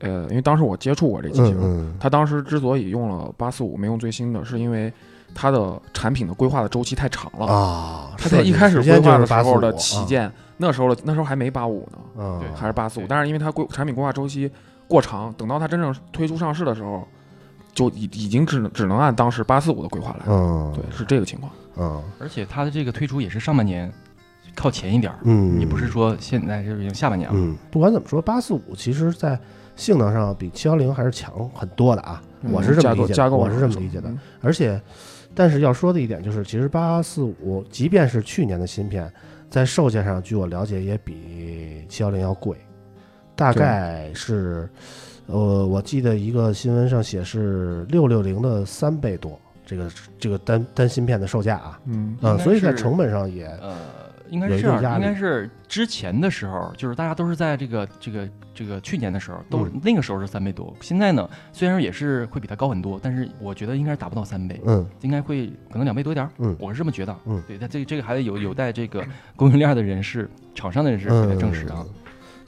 [0.00, 4.92] 呃，因为当时我接触过这机型，嗯它当时之所以用了八四五没用最新的，是因为
[5.34, 7.46] 它的产品的规划的周期太长了。
[7.46, 13.04] 啊，它在一开始规划的时候的旗，舰，那时候的那时候还没八五呢，还是八四五。
[13.06, 14.50] 但是因为它规产品规划周期
[14.88, 17.06] 过长，等到它真正推出上市的时候，
[17.76, 20.24] 就已已经只能只能按当时八四五的规划来了。
[20.28, 21.52] 嗯，对，是这个情况。
[21.76, 22.02] 嗯。
[22.18, 23.92] 而且它的这个推出也是上半年
[24.54, 27.36] 靠前一点儿，嗯，你不是说现在是已经下半年了。
[27.38, 29.38] 嗯，不管怎么说，八四五其实在
[29.76, 34.08] 性能上比七幺零还是强很多的啊，我是这么理解的，架构架构我是这么理解的。
[34.08, 34.18] 嗯。
[34.40, 34.80] 而且，
[35.34, 39.12] 但是要说的一点就是，其实八四五即便是去年的芯片，
[39.50, 42.56] 在售价上，据我了解也比七幺零要贵，
[43.34, 44.66] 大概是，
[45.26, 53.76] 呃，我记得一个新闻上写是六六零的三倍多，这个这个单单芯片的售价啊，嗯所以在成本上也呃，
[54.30, 60.72] 应该是应该是之前的时候，就是大家都是在这个这个这个去年的时候，都、嗯那个时候是三倍多。
[60.80, 66.30] 现在呢，虽然也是会比它高很多，但是我觉得应该是达不到三倍，嗯应该会可能两倍多一点儿。
[66.38, 67.16] 嗯我是这么觉得。
[67.26, 71.84] 嗯对，但这个这个还得有有待这个供应链的人士、厂商的人士给它证实啊。
[71.84, 71.94] 嗯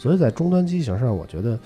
[0.01, 1.59] 所以在终端机型上，我觉得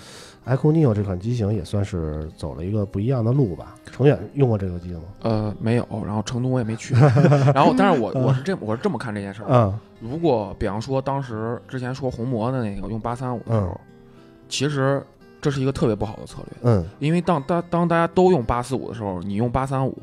[0.45, 3.77] iQOO Neo 这款机型也算是走了一个不一样的路吧。
[3.85, 5.05] 程远用过这个机型吗？
[5.23, 6.95] 呃没有，然后成都我也没去，
[7.55, 13.81] 然后但是我我是这我是这么看这件事儿，嗯如果比方说当时之前说红魔的那个用八三五的时候，
[14.49, 15.01] 其实
[15.41, 19.97] 这是一个特别不好的策略，嗯因为当当当大家都用八四五的时候，你用八三五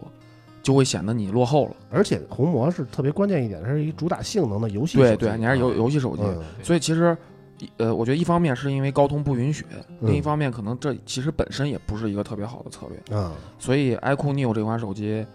[0.64, 1.76] 就会显得你落后了。
[1.92, 5.18] 而且红魔是特别关键一点，它是一主打性能的游戏手机。
[5.18, 7.18] 对对，你还是游游戏手机，嗯所以其实。
[7.60, 13.18] 一呃，我觉得一方面是因为高通不允许，嗯另一方面可能这其实本身也不是一个特别好的策略。
[13.18, 15.26] 啊所以 iQOO Neo 这款手机，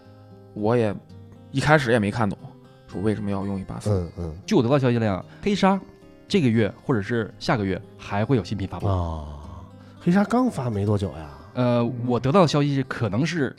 [0.55, 0.95] 我也
[1.51, 2.39] 一开始也没看懂，
[2.87, 3.91] 说为什么要用一八四。
[3.91, 5.81] 嗯嗯据我得到消息量，黑鲨
[6.27, 8.87] 这个月或者是下个月还会有新品发布。
[8.89, 9.25] 啊，
[10.01, 11.31] 黑鲨刚发没多久呀。
[11.55, 13.55] 呃，我得到的消息是可能是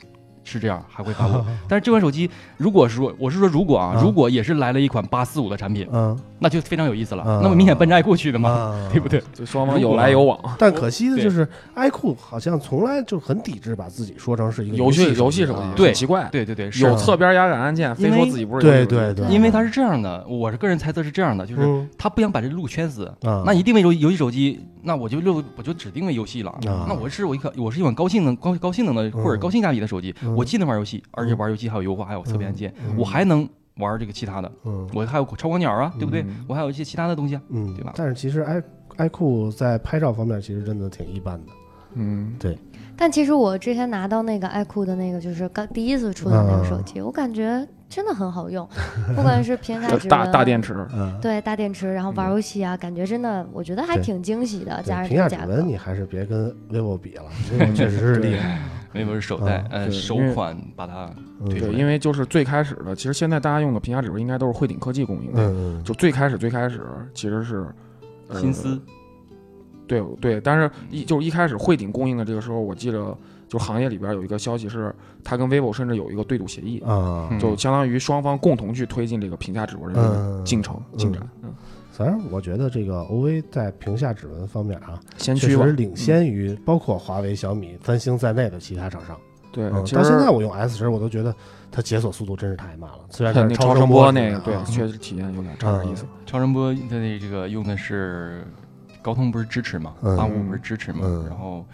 [0.46, 1.44] 是这样，还会发布。
[1.68, 6.16] 但是这款手机，如果说我是说如果啊，啊如果也是来了一款八四五的产品，嗯。
[6.38, 7.22] 那就非常有意思了。
[7.22, 9.22] 啊那么明显奔着爱酷去的嘛，啊 对不对？
[9.32, 15.70] 就双方有来有往，但可惜的就是 iQOO 好像从来就很抵制把自己说成是一个游戏戏游戏手啊。
[15.70, 15.86] 机对。
[15.86, 16.84] 很奇怪，对对对，是。
[16.84, 21.88] 有侧边压感按键，非说自己不是游戏手机对对对，因为它是这样的，我是个人猜测是这样的，就是嗯。
[21.96, 26.50] 他不想把这路圈死，啊，那一定为游游戏手机，那我就就我就指定为游戏了。
[26.50, 26.84] 啊。
[26.86, 36.44] 那我是我一款我是一款高性能高高性能的或者高性价比的手机，嗯我既能玩游戏，而且玩游戏还有优化，还有侧边按键，嗯我还能玩这个其他的，嗯我还有超广角啊，对不对嗯？
[36.48, 37.42] 我还有一些其他的东西啊。
[37.48, 38.62] 嗯，对吧但是其实 i
[39.08, 41.52] iQOO 在拍照方面其实真的挺一般的。
[41.94, 42.58] 嗯，对
[42.96, 48.66] 但其实我之前拿到那个爱酷的那个，就是刚第一次出的那个手机，我感觉真的很好用，
[49.14, 55.68] 不管是屏下指纹，大大电池，嗯，对大电池，然后玩游戏啊，感觉真的，我觉得还挺惊喜的，加对，屏下上这个价指纹。
[55.68, 58.58] 你还是别跟 vivo 比了， 这个确实是厉害。
[58.96, 61.10] 微博是首代啊，呃，首款把它
[61.48, 66.82] 推出来因为就是最开始的，其实现在大家用的屏下指纹应该都是汇顶科技供应的，嗯就最开始最开始
[67.14, 67.66] 其实是
[68.28, 68.80] 呃心思，
[69.86, 73.16] 对对，但是一就是一开始汇顶供应的这个时候，我记着
[73.48, 76.82] 就行业里边有一个消息是，它跟 vivo 甚至有一个对赌协议，
[77.38, 80.44] 就相当于双方共同去推进这个屏下指纹的这个嗯。
[80.44, 81.54] 进程进展，嗯，
[81.96, 89.18] 反正我觉得这个 OV 在屏下指纹方面啊，先确实，领先于包括华为、小米、三星在内的其他厂商。
[89.50, 91.34] 对，嗯，到现在我用 S 十，我都觉得
[91.72, 92.98] 它解锁速度真是太慢了。
[93.08, 96.04] 虽然它那超声波那那个，对啊，确实体验有点差点意思。
[96.26, 98.46] 超声波它那这个用的是
[99.00, 101.64] 高通不是支持嘛，嗯八五不是支持嘛，嗯然后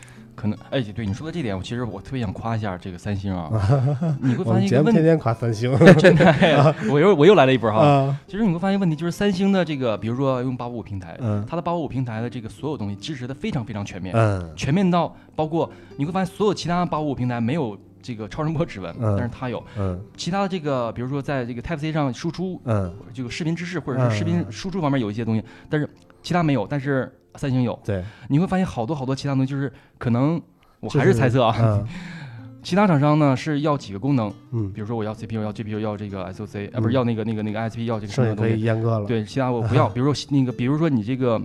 [0.43, 3.49] 可能哎，对你说的这点，我其实我特别想夸一下这个三星啊，
[4.21, 7.79] 你会发现一个问题，目天天夸三星 真的， 哎我又我又来了一波哈。
[7.79, 25.89] 啊，其实你会发现问题就是三星的这个，比如说用八五五平台，嗯它的八五五平台的这个所有东西支持的非常非常全面，嗯全面到包括你会发现所有其他八五五平台没有这个超声波指纹，嗯但是它有嗯其他的这个，比如说在这个 Type C 上输出嗯，这个视频支持或者是视频嗯输出方面有一些东西，但是
[26.21, 27.79] 其他没有，但是三星有。
[27.85, 30.41] 对，你会发现好多好多其他东西，就是可能
[30.81, 31.87] 我还是猜测啊，嗯
[32.63, 38.55] 其他厂商呢是要几个功能，嗯比，如说我要 CPU，要 GPU，要这个 SOC，啊不嗯是要那个那个那个 ISP，要这个什么东西。
[38.61, 39.07] 以阉割了。
[39.07, 39.89] 对，其他我不要。
[39.91, 41.41] 比如说那个，比如说你这个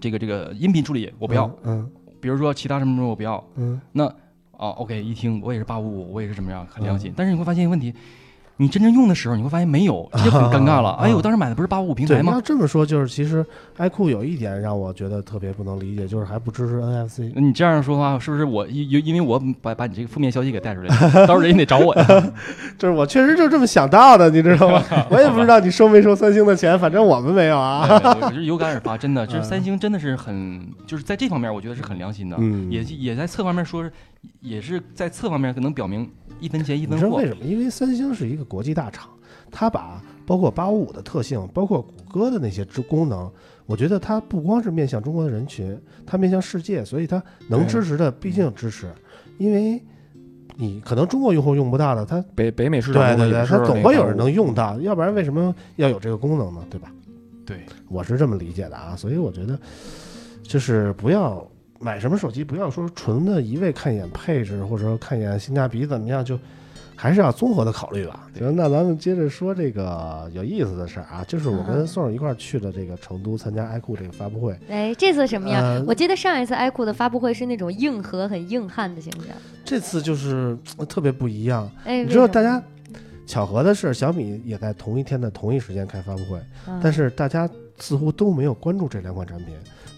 [0.00, 1.88] 这个这个音频处理我我不要，嗯
[2.20, 3.42] 比如说其他什么什么我不要。
[3.56, 4.06] 嗯那
[4.56, 7.12] 啊，OK，一听我也是八五五，我也是怎么样，很良嗯心。
[7.16, 7.92] 但是你会发现一个问题，
[8.56, 10.90] 你真正用的时候，你会发现没有， 这就很尴尬了。
[10.90, 12.40] 啊哎呦，我当时买的不是八五五平，台吗那？
[12.40, 13.44] 这么说，就是其实
[13.78, 17.32] iQOO 有一点让我觉得特别不能理解，就是还不支持 NFC。
[17.34, 22.06] 你这样说的话，是不是我因因因为我把把你这个负面消息给带出来了， 到时候人家得找我呀？
[22.78, 24.82] 就是我确实就这么想到的，你知道吗？
[25.10, 27.88] 我也不知道你收没收三星的钱，反正我们没有啊。
[28.20, 33.84] 我是有感而发，真的，就是三星真的是很，就是在这方面，我觉得是很良心的，嗯也也在侧方面说，
[34.40, 36.08] 也是在侧方面可能表明
[36.44, 37.26] 一分钱一分货你知道为。
[37.26, 37.44] 什么？
[37.44, 39.08] 因为三星是一个国际大厂，
[39.50, 43.30] 它把包括八五五的特性，包括谷歌的那些之功能，
[43.64, 48.92] 我觉得它不光是面向中国的人群，它面向世界，所以它能支持的毕竟支持，
[49.38, 49.82] 因为
[50.56, 56.64] 你可能中国用户用不到的，它北北美市场对对对，它总会有人能用到，要不然为什么要有这个功能呢？
[56.68, 56.92] 对吧？
[57.46, 59.58] 对，我是这么理解的啊，所以我觉得
[60.42, 61.46] 就是不要
[61.80, 66.38] 买什么手机，不要说纯的一味看一眼配置，或者说看一眼性价比怎么样，就
[66.96, 68.28] 还是要综合的考虑吧。
[68.38, 75.62] 行，那咱们接着说这个有意思的事儿啊，就是我跟宋儿一块儿去的这个成都参加 iQOO 这个发布会，哎，这次什么样？
[75.62, 79.36] 呃我记得上一次 iQOO 的发布会是那种硬核、很硬汉的形象。
[79.64, 81.70] 这次就是呃特别不一样。
[81.84, 82.62] 哎，你知道大家
[83.26, 89.54] 巧合的是，小米也在同一天的同一时间开发布会，嗯但是大家似乎都没有关注这两款产品，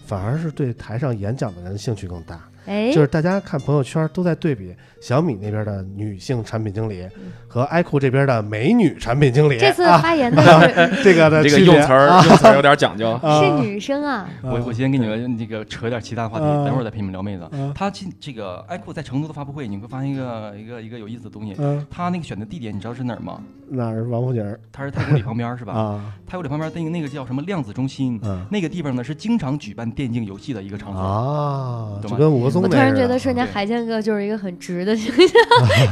[0.07, 2.39] 反而是对台上演讲的人兴趣更大。
[2.65, 7.07] 哎，就是大家看朋友圈都在对比小米那边的女性产品经理
[7.47, 9.57] 和 iQOO 这边的美女产品经理。
[9.57, 13.11] 这次啊，发言的是 这个的这个用词儿啊用词儿有点讲究。
[13.11, 17.47] 啊是女生啊，我我先给你们那个扯点其他话题，嗯等会儿再陪你们聊妹子。
[17.53, 21.55] 嗯他这这个 iQOO 在成都的发布会，你会发现一个一个一个有意思的东西。
[21.59, 23.41] 嗯，他那个选的地点你知道是哪儿吗？
[23.69, 25.73] 哪儿王府井儿他是太古里旁边是吧？
[25.73, 26.13] 啊？
[26.25, 31.01] 太古里旁边那个那个叫什么量子中心，嗯那个地方呢是经常举办电竞游戏的一个场所。
[31.01, 35.37] 啊，就跟武松我突然觉得瞬间对海健哥就是一个很直的形象，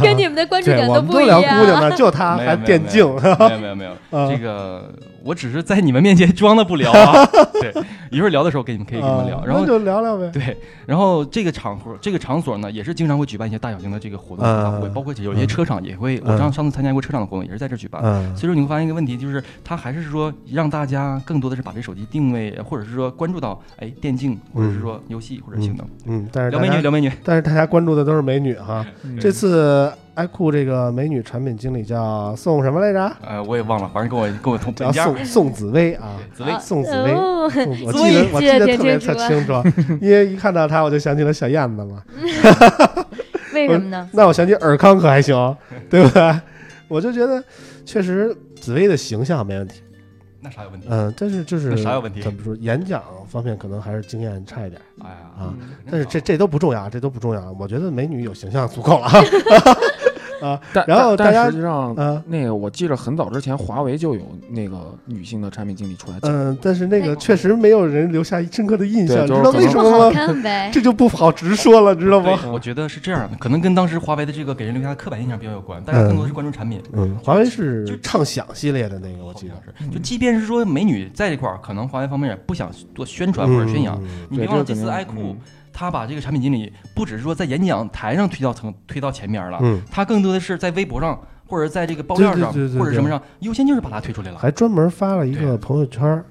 [0.02, 1.60] 跟你们的关注对，点我们都聊不一样。
[1.60, 4.94] 姑娘呢，就他还没有没有电竞，没有没有没有， 啊这个
[5.26, 7.26] 我只是在你们面前装的不聊啊。
[7.60, 7.74] 对，
[8.12, 9.38] 一会儿聊的时候给你们可以跟你们聊。
[9.38, 10.30] 啊然后就聊聊呗。
[10.32, 18.02] 对，然后这个场合这个场所呢，也是经常会举办一些大小型的这个活动嗯发布会，包括有一些车厂也会，我嗯上上次参加过车厂的活动，也是在这儿举办。
[18.04, 25.88] 嗯所以说你会发现一个问题，就是它还是说让大家更多的是把这手机定位，或者是说关注到哎电竞，或者是说游戏或者性能。
[26.06, 28.86] 嗯，但是聊美女，聊美女，但是大家关注的都是美女哈。
[29.04, 33.12] 嗯这次 iQOO 这个美女产品经理叫宋什么来着？
[33.28, 36.17] 呃，我也忘了，反正跟我跟我同叫宋宋紫薇啊。
[36.34, 39.54] 紫薇啊宋紫薇我记得我记得特别特清楚，
[40.01, 42.01] 因为一看到她我就想起了小燕子嘛。
[43.54, 44.10] 为什么呢？
[44.13, 45.56] 那我想起尔康可还行，
[45.89, 46.39] 对不对？
[46.88, 47.43] 我就觉得
[47.86, 49.82] 确实紫薇的形象没问题，
[50.46, 50.88] 那啥有问题？
[50.90, 55.54] 嗯，但是就是啥有问题怎么说，演讲方面可能还是经验差一点哎呀，啊。
[55.60, 57.52] 嗯但是这这都不重要，这都不重要。
[57.60, 59.08] 我觉得美女有形象足够了
[60.46, 60.60] 啊。
[60.74, 66.32] 但然后大家实际上，嗯那个我记得很早之前，华为就有那个女性的产品经理出来讲。
[66.32, 70.70] 嗯，但是那个确实没有人留下深刻的印象，对就是知道为什么吗？
[70.72, 72.40] 这就不好直说了，知道吗？
[72.52, 76.82] 我觉得是这样的，可能跟当时华为的这个给人留下的刻板印象比较有关，大家更多的是关注产品。
[76.94, 83.96] 嗯，华为是就畅想系列的那个，我记得好像是，就即便是说美女在这块儿，可能华为方面也不想做宣传或者宣扬。
[84.04, 85.38] 嗯你别忘了这次对这个肯 iQOO，定
[85.76, 94.40] 他把这个产品经理不只是说在演讲台上推到层推到前面了，嗯，他更多的是在微博上或者在这个爆料上或者什么上，优先就是把他推出来了。
[94.40, 96.24] 还专门发了一个朋友圈，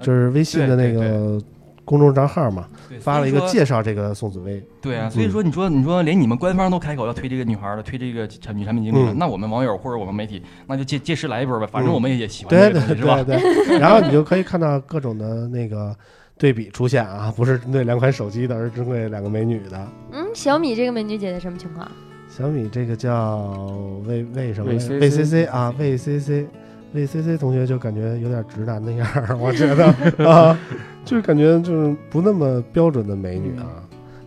[0.00, 1.42] 就是微信的那个
[1.84, 4.64] 公众账号嘛，对发了一个介绍这个宋紫薇。
[4.80, 5.10] 对啊，嗯。
[5.10, 9.18] 所以说你说你说连你们官方都开口要推这个女孩儿了，推这个产女产品经理了，嗯。
[9.18, 11.94] 那我们网友或者我们媒体那就借借势来一波呗，反正嗯。
[11.94, 13.22] 我们也喜欢对对这个东西是吧？
[13.24, 13.66] 对？
[13.66, 15.94] 对，然后你就可以看到各种的那个
[16.36, 19.88] 对比出现啊，不是针对两款手机的，而是针对两个美女的。
[20.12, 21.90] 嗯，小米这个美女姐姐什么情况？
[22.28, 24.70] 小米这个叫魏魏什么？
[24.72, 26.46] 魏魏 CC CC 啊，魏 CC，
[26.92, 29.86] 魏 CC 同学就感觉有点直男的样儿，我觉得
[30.28, 30.58] 啊，
[31.04, 33.82] 就是感觉就是不那么标准的美女啊。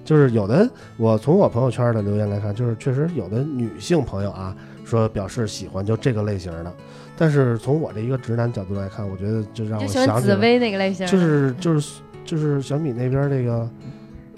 [0.05, 0.65] 就是有的，
[0.95, 6.73] 我从我朋友圈的留言来看，就是确实有的女性朋友啊，说表示喜欢就这个类型的，
[7.17, 13.67] 但是从我这一个直男角度来看，我觉得就让就我喜欢紫想起了，薇那个类型，就是就是就是小米那边这个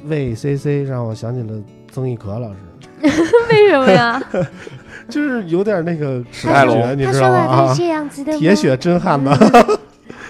[0.06, 1.62] 魏 CC 让我想起了
[1.92, 2.58] 曾轶可老师。
[3.02, 4.22] 为什么呀？
[5.10, 7.38] 就是有点那个史泰龙学，你他说知道吗？
[7.38, 9.30] 啊，话都是这样子的吗铁血真汉子，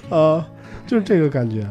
[0.10, 0.44] 呃，
[0.88, 1.68] 就是这个感觉。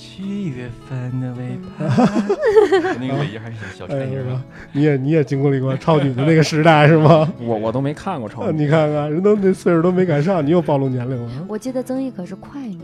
[0.00, 1.84] 七月份的尾巴，
[2.98, 7.30] 那个尾音还是小小哎颤音呀吧？，你也你也经历过超女的那个时代是吗？
[7.38, 12.80] 我我都没看过超啊女，你看看，人都那岁数都没赶上，你又暴露年龄了，我记得曾轶可是快女，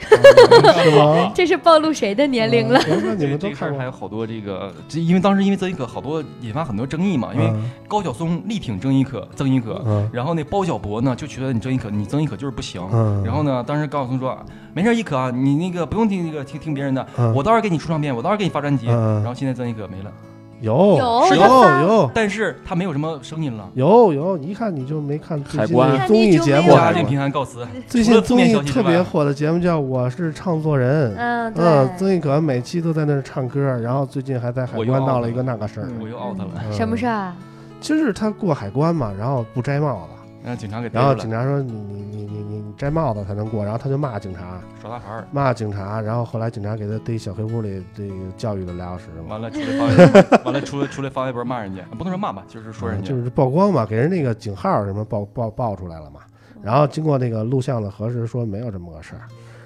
[0.00, 1.32] 是吗？
[1.34, 2.78] 这是暴露谁的年龄了？
[2.80, 3.90] 啊那你这事儿还有？
[3.90, 12.80] 好多这个，这因为当时因为曾轶可好多引发很多争议嘛，因为嗯高晓松力挺曾轶可，曾轶可，嗯然后那包小柏呢就觉得你曾轶可，你曾轶可就是不行。
[12.92, 14.38] 嗯，然后呢，当时高晓松说
[14.72, 18.86] ：“没事儿，轶可啊，你那个不用听那个听听别人的，嗯我到时候给你出唱片，我到时候给你发专辑。
[18.88, 20.12] 嗯然后现在曾轶可没了，
[20.60, 22.10] 有有有有。
[22.14, 25.98] 但是他没有什么声音了，有有，你一看你就没看最近海关。
[25.98, 26.72] 的综艺节目。
[26.72, 27.66] 家境平安告辞。
[27.86, 31.10] 最近综艺特别火的节目叫《我是唱作人》。
[31.16, 35.88] 嗯，嗯，曾对，轶可每期都在那儿唱歌，然后最近还在海关闹了一个那个事儿。
[36.00, 36.72] 我又 out 了，嗯。
[36.72, 37.36] 什么事儿啊？
[37.80, 40.17] 就是他过海关嘛，然后不摘帽子，
[40.48, 45.28] 让警察给逮然后警察说你你你你你你摘帽子才能过，然后他就骂警察，耍大牌儿。
[45.30, 53.06] 骂警察，然后后来警察给他逮小黑屋里这个教育了俩小时嘛，完了出来发微博， 完了出来出来发微博骂人家，不能说骂吧，就是说人家。
[53.06, 53.22] 嗯就。
[53.22, 56.20] 是曝光嘛，给人那个警号什么报报报出来了嘛，
[56.62, 59.22] 然后经过那个录像的核实，说没有这么个事儿，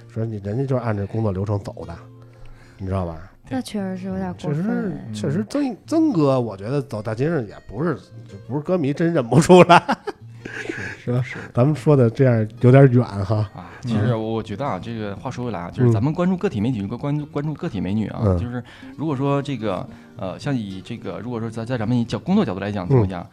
[0.09, 1.95] 说你人家就是按照工作流程走的，
[2.79, 3.17] 你知道吧？
[3.51, 5.13] 那确实是有点过确实分。
[5.13, 9.83] 确实曾曾哥，我觉得走大街上也不是就不是歌迷真认不出来，
[10.99, 13.49] 是是咱们说的这样有点远哈。
[13.55, 18.63] 啊，其实我我觉得啊，这个话说回来啊，就是咱们关注个体美女，关关注关注个体美女啊，嗯就是
[18.97, 19.87] 如果说这个
[20.17, 23.27] 呃，像以这个如果说在在咱们以角工作角度来讲情况下。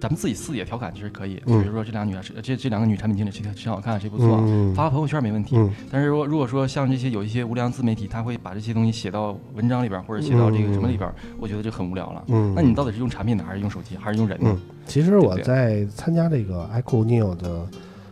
[0.00, 5.56] 咱们自己私底下调侃其实可以，嗯比如说这俩女这这两个女产品经理谁谁好看谁不错，嗯发个朋友圈没问题。
[5.56, 12.24] 嗯但是如果如果说像这些有一些无良自媒体，他会把这些东西写到文章里边或者写到这个什么里边，我觉得就很无聊了。
[12.28, 14.50] 嗯，那你到底是用产品呢，还是用手机，还是用人呢？
[14.50, 17.68] 嗯，其实我在参加这个 iQOO Neo 的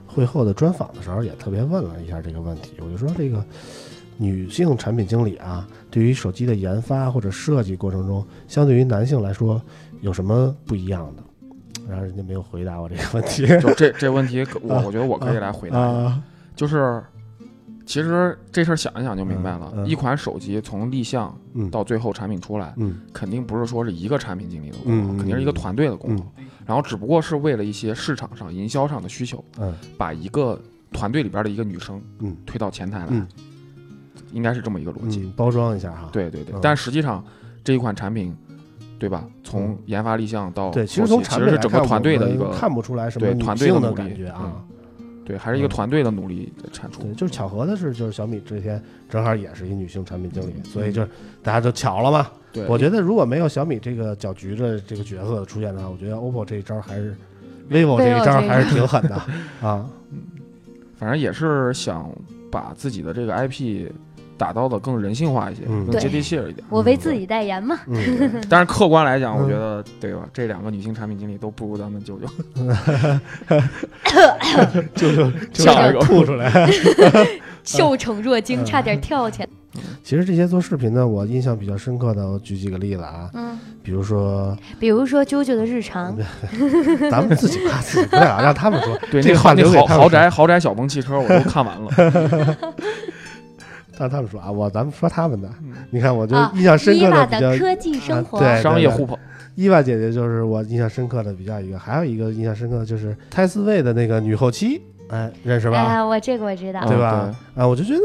[0.07, 2.73] 会后的专访的时候，也特别问了一下这个问题。
[2.81, 3.43] 我就说这个
[4.19, 9.63] 女性产品经理啊，对于手机的研发或者设计过程中，相对于男性来说
[10.03, 11.23] 有什么不一样的？
[11.89, 13.47] 然后人家没有回答我这个问题。
[13.61, 15.79] 就这这问题， 我我觉得我可以来回答。
[15.79, 16.23] 啊，
[16.55, 17.03] 就是
[17.87, 26.23] 其实这事儿想一想就明白了，嗯嗯一款手机从立项嗯到最后产品出来，嗯肯定不是说是一个产品经理的功劳，肯定是一个团队的功劳。
[26.67, 30.61] 然后只不过是为了一些市场上、营销上的需求，嗯把一个
[30.93, 33.27] 团队里边的一个女生嗯推到前台来，嗯
[34.33, 35.21] 应该是这么一个逻辑。
[35.23, 36.11] 嗯，包装一下哈。
[36.13, 37.25] 对对对，嗯但实际上
[37.65, 38.37] 这一款产品，
[38.99, 39.25] 对吧？
[39.45, 44.63] 从研发立项到对，其实从产品其实是整个团队的一个看不出来什么女团队的性的努力感觉啊。
[45.25, 47.03] 对，还是一个嗯团队的努力的产出。
[47.03, 51.09] 对，就是巧合的是，就是小米这天正好也是一女性产品经理，所以就是
[51.43, 52.27] 大家就巧了嘛。
[52.51, 57.15] 对，我觉得如果没有小米这个搅局的这个角色出现的话，我觉得 OPPO 这一招还是
[57.71, 59.15] vivo 这一招还是挺狠的
[59.61, 59.87] 啊。
[60.11, 60.23] 嗯
[60.97, 62.11] 反正也是想
[62.51, 63.89] 把自己的这个 IP
[64.39, 66.65] 打造的更人性化一些，嗯更接地气儿一点。
[66.71, 67.79] 我为自己代言嘛。
[67.89, 67.99] 嗯，
[68.49, 70.21] 但是客观来讲，嗯我觉得对吧？
[70.33, 72.27] 这两个女性产品经理都不如咱们舅舅。
[74.95, 76.69] 就 就就下一个吐出来。
[77.65, 79.49] 受宠若惊，嗯差点跳起来。
[80.03, 86.17] 其实这些做视频的，我印象比较深刻的，我举几个例子啊，嗯，比如说比如说啾啾的日常，
[87.11, 88.99] 咱们自己夸自己不太好，让他们说。
[89.11, 91.91] 对，这个话那豪那留给他们说豪豪宅豪宅小鹏汽车我都看完了。
[93.99, 99.19] 让他们说啊，我咱们说他们的嗯，你看我就啊印象深刻的比较的科技生活，啊对商业互捧，
[99.55, 105.85] 伊娃姐姐就是我印象深刻的比较一个，还有一个印象深刻的就是泰斯卫的那个女后期，哎，认识吧？
[105.85, 106.87] 哎，我这个我知道。
[106.87, 107.65] 对吧嗯？
[107.65, 108.01] 啊，我就觉得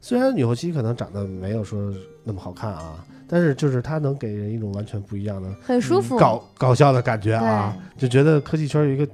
[0.00, 6.16] 虽然女后期可能长得没有说那么好看啊，但是就是她能给人一种完全不一样的很舒服。
[6.18, 9.06] 搞搞笑的感觉啊，就觉得科技圈有一个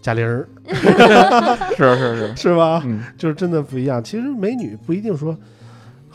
[0.00, 0.48] 贾玲儿，
[1.76, 2.80] 是 是是， 是吧？
[2.86, 4.02] 嗯就是真的不一样。
[4.02, 5.36] 其实美女不一定说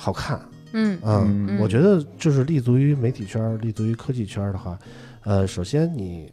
[0.04, 0.38] 好看，
[0.74, 4.78] 嗯嗯，嗯我觉得就是立足于媒体圈、立足于科技圈的话，
[5.24, 6.30] 呃，首先你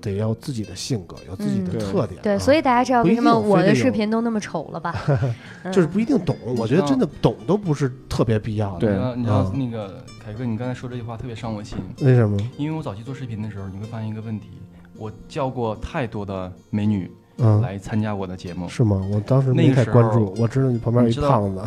[0.00, 4.94] 得要自己的性格，有自己的嗯特点啊、对，所以大家知道为什么我的视频都那么丑了吧？
[5.72, 6.36] 就是嗯不一定懂。
[6.56, 8.80] 我觉得真的懂都不是特别必要的。
[8.80, 12.38] 对你知道你知道啊那个凯哥，你刚才说这句话特别伤我心，为什么？
[12.56, 14.50] 因为我早期做视频的时候，你会发现一个问题，
[14.96, 18.68] 我叫过太多的美女嗯，来参加我的节目。
[18.68, 19.00] 是吗？
[19.12, 21.62] 我当时没那个时候太关注，我知道你旁边有一胖子，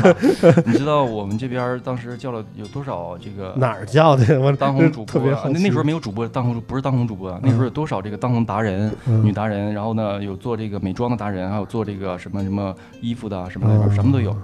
[0.66, 4.40] 你知道我们这边当时叫了有多少这个哪儿叫的？
[4.40, 5.20] 我当红主播。
[5.44, 14.36] 那那时候没有主播，当红主不是当红主播啊，那时候有多少这个当红达人、嗯女达人，然后呢有做这个美妆的达人，还有做这个什么什么衣服的什么什么都有。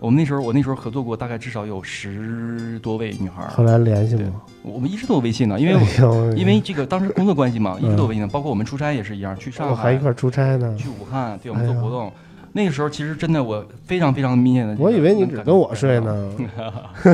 [0.00, 3.46] 我们那时候我那时候合作过，大概至少有十多位女孩。
[3.48, 4.40] 后来联系吗？
[4.72, 8.28] 我们一直都有微信呢，因为哎因为这个当时工作关系嘛，一直都有微信呢。
[8.32, 10.74] 包括我们出差也是一样，去上海我还一块出差呢。
[10.78, 12.12] 去武汉，对我们做活动。
[12.52, 16.00] 那个时候其实真的我非常非常明显的，我以为你只跟我睡。
[16.00, 16.32] 呢。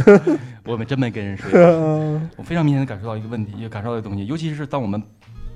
[0.67, 1.51] 我们真没跟人睡。
[1.55, 5.03] 嗯 我非常明显的感受到一个问题，也感受到一个东西，尤其是当我们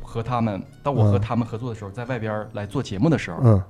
[0.03, 3.62] 和他们，当我和嗯他们合作的时候，在外边来做节目的时候，嗯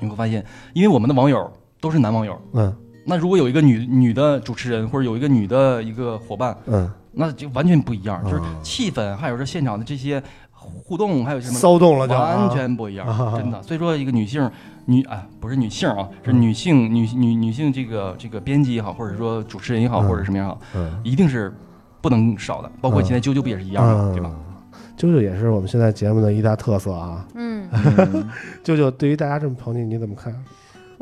[0.00, 1.48] 你会发现，因为我们的网友
[1.80, 13.62] 都是男网友，嗯那如果有一个女女的主持人或者有一个女的一个伙伴，嗯，那就完全不一样，就是啊气氛，还有这现场的这些互动，还有什么骚动了就完啊全不一样，啊 真的。
[13.62, 14.50] 所以说，一个女性
[14.86, 21.52] 女啊，不是女性啊，是嗯女性女女女性这个这个编辑也好，或者说主持人也好，嗯或者什么也好，嗯一定是
[22.00, 22.70] 不能少的。
[22.80, 24.30] 包括嗯现在啾啾不也是一样的，对吧？？
[24.96, 27.26] 啾啾也是我们现在节目的一大特色啊！
[27.34, 28.30] 嗯嗯
[28.62, 30.32] 啾啾对于大家这么捧你，你怎么看？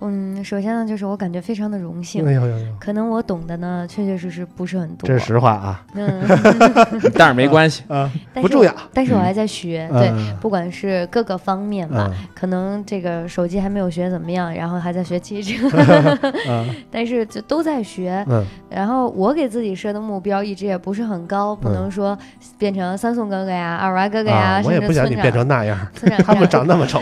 [0.01, 2.33] 嗯，首先呢，就是我感觉非常的荣幸哎。
[2.33, 5.07] 呦呦呦，可能我懂的呢，确确实实不是很多。
[5.07, 6.23] 这是实话啊嗯，
[7.15, 8.11] 但是没关系，啊！
[8.33, 15.69] 但是不重要但是我还在学，对，嗯不管是各个方面吧，嗯可能这个手机还没有学怎么样，然后还在学汽车，
[16.49, 18.25] 嗯但是就都在学。
[18.29, 22.17] 嗯然后我给自己设的目标一直也不是很高，不能说
[22.57, 25.77] 变成三宋哥哥呀、二娃哥哥呀，啊，我也不想你变成那样，
[26.25, 27.01] 他们长那么丑。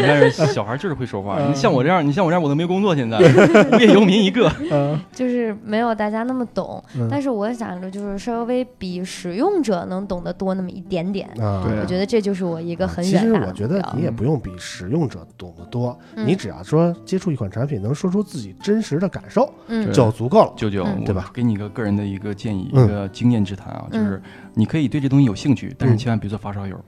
[0.00, 4.52] 但是小孩就是会说话，嗯你像我我这样，你像我这样，我都没工作，现在无业 游民一个。
[4.70, 11.26] 嗯就是没有大家那么懂，嗯但是我想着就是稍微比使用者能懂得多那么一点点。
[11.40, 20.52] 啊，对我觉得这就是我一个很其远大的实我觉得标你也不用比使用者懂得多，嗯你只要说接触一款产品，能说出自己真实的感受嗯对就足够了。
[20.56, 24.22] 舅舅，嗯对吧给你一个个人的一个建议，嗯一个经验之谈啊，就嗯是
[24.54, 26.78] 你可以对这东西有兴趣，但是嗯千万别做发烧友，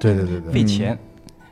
[0.00, 0.98] 对对对对，费钱、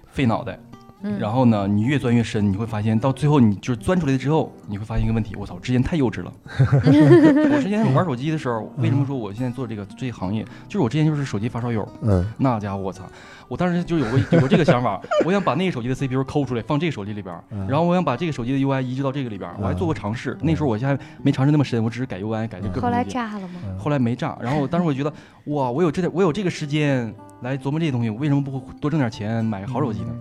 [0.06, 0.58] 费脑袋。
[1.02, 6.32] 嗯，然后呢，你越钻越深，你会发现到最后，你就是钻出来之后，你会发现一个问题：我操，之前太幼稚了。
[6.58, 10.44] 我之前玩手机的时候，为什么说我现在做这个这一行业？
[10.68, 13.04] 就是我之前就是手机发烧友，嗯那家伙我操！
[13.52, 17.34] 我当时就有个有过这个想法，我想把那个手机的 CPU 抠出来放这个手机里边
[17.68, 20.34] 然后我想把这个手机的 UI 移植到这个里边，我还做过尝试。
[20.40, 23.04] 那时候我现在没尝试那么深，我只是改 UI 改这各后来。
[23.04, 23.60] 炸了吗？
[23.78, 25.12] 后来没炸，然后当时我觉得，
[25.52, 30.14] 哇，我有这点，我有这个时间来琢磨这些东西，我为什么不多挣点钱买个好手机呢？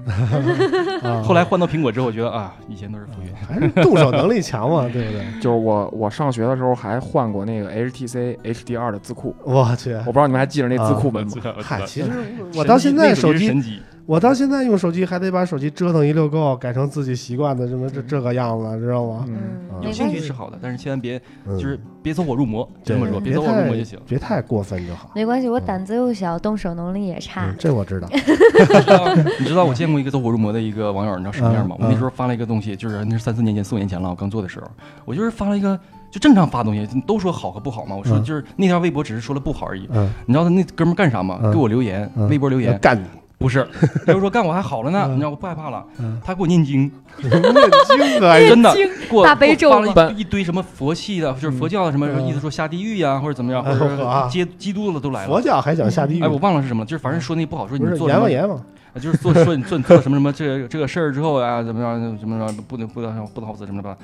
[1.03, 3.33] 啊， 后来换到苹果之后，我觉得啊，以前都是浮云。
[3.47, 5.23] 还是动手能力强嘛，对不对？
[5.39, 11.31] 就是我我上学的时候还换过那个 HTC HDR 的字库，我去，我不知道你们还记着那字库本吗？
[11.61, 12.09] 嗨，其实
[12.55, 19.25] 我到现在那手机，我到现在用手机还得把手机折腾一溜够，改成自己习惯的什么这这个样子，知道吗？
[19.27, 19.37] 嗯，
[19.71, 23.97] 嗯，有兴趣是好的，但是千万别嗯就是别走火入魔，这么说，别别走火入魔就行。
[24.07, 25.11] 别太过分就好。
[25.15, 27.55] 没关系，我胆子又小，动手能力也差嗯，。
[27.57, 28.07] 这我知道。
[28.11, 31.75] 你知道你知道我见过一个走火入魔的一个网友，你知道什么样吗？
[31.79, 34.67] 嗯我那时候发了一个东西，就是那是三四年前、四五年前了，我刚做的时候，
[35.05, 35.79] 我就是发了一个
[36.11, 37.95] 就正常发东西，都说好和不好嘛。
[37.95, 39.87] 我说嗯就是那条微博只是说了不好而已。
[39.93, 41.39] 嗯，你知道他那哥们儿干啥吗？
[41.41, 43.05] 嗯给我留言，嗯微博留言，干你，
[43.37, 43.65] 不是，
[44.05, 46.91] 他就说干我还好了呢，嗯你知道我不害怕了嗯，他给我念经，
[47.21, 48.37] 念经啊。
[48.47, 55.27] 真的经给我大悲咒给我发了一一堆什么佛系的，就是佛教的什么嗯意思说下地狱呀，或者怎么样，或者啊是基基督的都来了。
[55.27, 56.27] 佛教还想下地狱哎，？
[56.27, 58.61] 我忘了是什么了，就是反正说那不好，说你做什么阎王爷嘛？
[58.93, 63.97] 啊，就是做说你做你做什么什么这个这个事儿之后啊，怎么样怎么样不能不能不能好死什么的吧，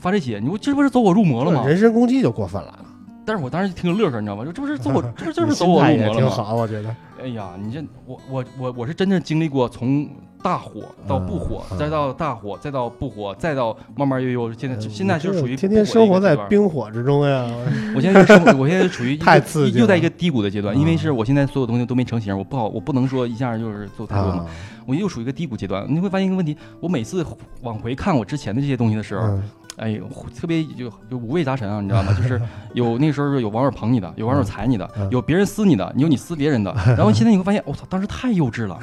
[0.00, 1.64] 发这些，你说这不是走火入魔了吗？
[1.66, 2.78] 人身攻击就过分了。
[3.24, 4.44] 但是我当时听个乐呵，你知道吗？
[4.44, 6.18] 就这不是走火， 这不就是走火入魔了吗？
[6.18, 6.94] 挺好，我觉得。
[7.22, 10.08] 哎呀，你这我我我我是真正经历过从
[10.42, 17.46] 大火到不火，再到大火，再到不火，再到慢慢悠悠，现在现在就属于嗯天天生活在冰火之中呀。
[17.94, 24.46] 我现在就生活，我现在处于 太刺激又在一个低谷的阶段，因为啊是我现在所有东西都没成型，我不好，我不能说一下就是做太多嘛，啊，
[24.86, 25.86] 我又属于一个低谷阶段。
[25.88, 27.24] 你会发现一个问题，我每次
[27.60, 29.42] 往回看我之前的这些东西的时候，嗯
[29.80, 30.06] 哎呦，
[30.38, 32.12] 特别就就五味杂陈啊，你知道吗？
[32.12, 32.40] 就是
[32.74, 36.74] 有那时候有网友捧你的，有网友踩你的嗯，有别人撕你的，你有你撕别人的。
[36.96, 38.78] 然后现在你会发现，我操，当时太幼稚了，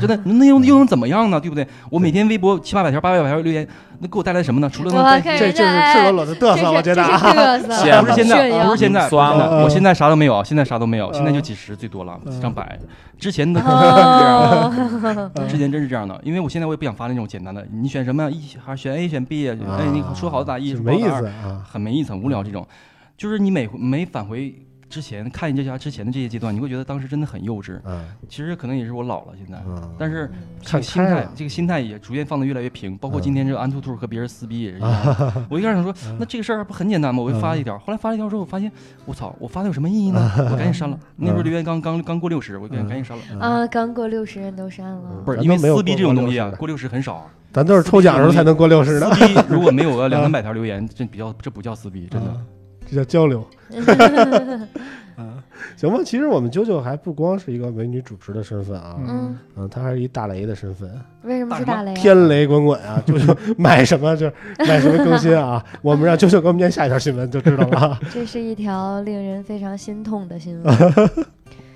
[0.00, 1.38] 真的，那又又能怎么样呢？
[1.38, 1.66] 对不对？
[1.90, 3.66] 我每天微博七八百条、八百条留言，
[3.98, 4.70] 那给我带来什么呢？
[4.72, 7.02] 除了能这就是家赤裸裸的嘚瑟，我觉得
[8.00, 12.78] 不是现在，不是现在，酸了不是现在我现在啥都没有，现在啥都没有，嗯现在就几十最多了，嗯上百。
[13.18, 19.56] 之前的是 这样的， 哦，之前真是这样的，因为我现在我也不想发那种简单的，你选什么一还选 A 选 B 啊？
[19.76, 21.64] 哎，你说好打一，就没意说不好打二思啊。
[21.68, 22.42] 很没意思，很无聊。
[22.42, 22.66] 这种，
[23.16, 24.54] 就是你每每返回
[24.88, 27.78] 之前看这家之前的这些阶段，你会觉得当时真的很幼稚。
[27.84, 30.30] 嗯其实可能也是我老了，现在，嗯，但是
[30.62, 32.96] 这个心态，这个心态也逐渐放得越来越平。
[32.96, 35.44] 包括嗯今天这个安兔兔和别人撕逼也是一样。
[35.50, 37.22] 我一开始想说，那这个事儿不很简单吗？
[37.22, 38.72] 我就发了一条，后来发了一条之后，我发现，
[39.04, 40.20] 我操，我发的有什么意义呢？
[40.38, 40.98] 我赶紧删了。
[41.16, 43.46] 那时候留言刚刚刚过六十，我赶紧赶紧删了。
[43.46, 47.26] 啊，刚过六十人都删了，不是因为撕逼这种东西啊，过过六十很少啊。
[47.52, 52.28] 咱都是抽奖的时候才能过六十的，撕逼如果没有个两三百条留言，这比较这不叫撕逼，真的。
[52.28, 52.36] 啊
[52.90, 53.46] 这叫交流。
[55.14, 55.44] 啊，
[55.76, 60.90] 行吧，其实我们啾啾还不光是一个美女主持的身份啊，嗯，嗯，她还是一大雷的身份，
[61.22, 61.94] 为什么是大雷啊？
[61.96, 63.02] 天雷滚滚啊！
[63.06, 68.00] 啾啾买什么就买什么更新啊，我们让啾啾给我们念下一条新闻就知道了啊。
[68.10, 70.74] 这是一条令人非常心痛的新闻。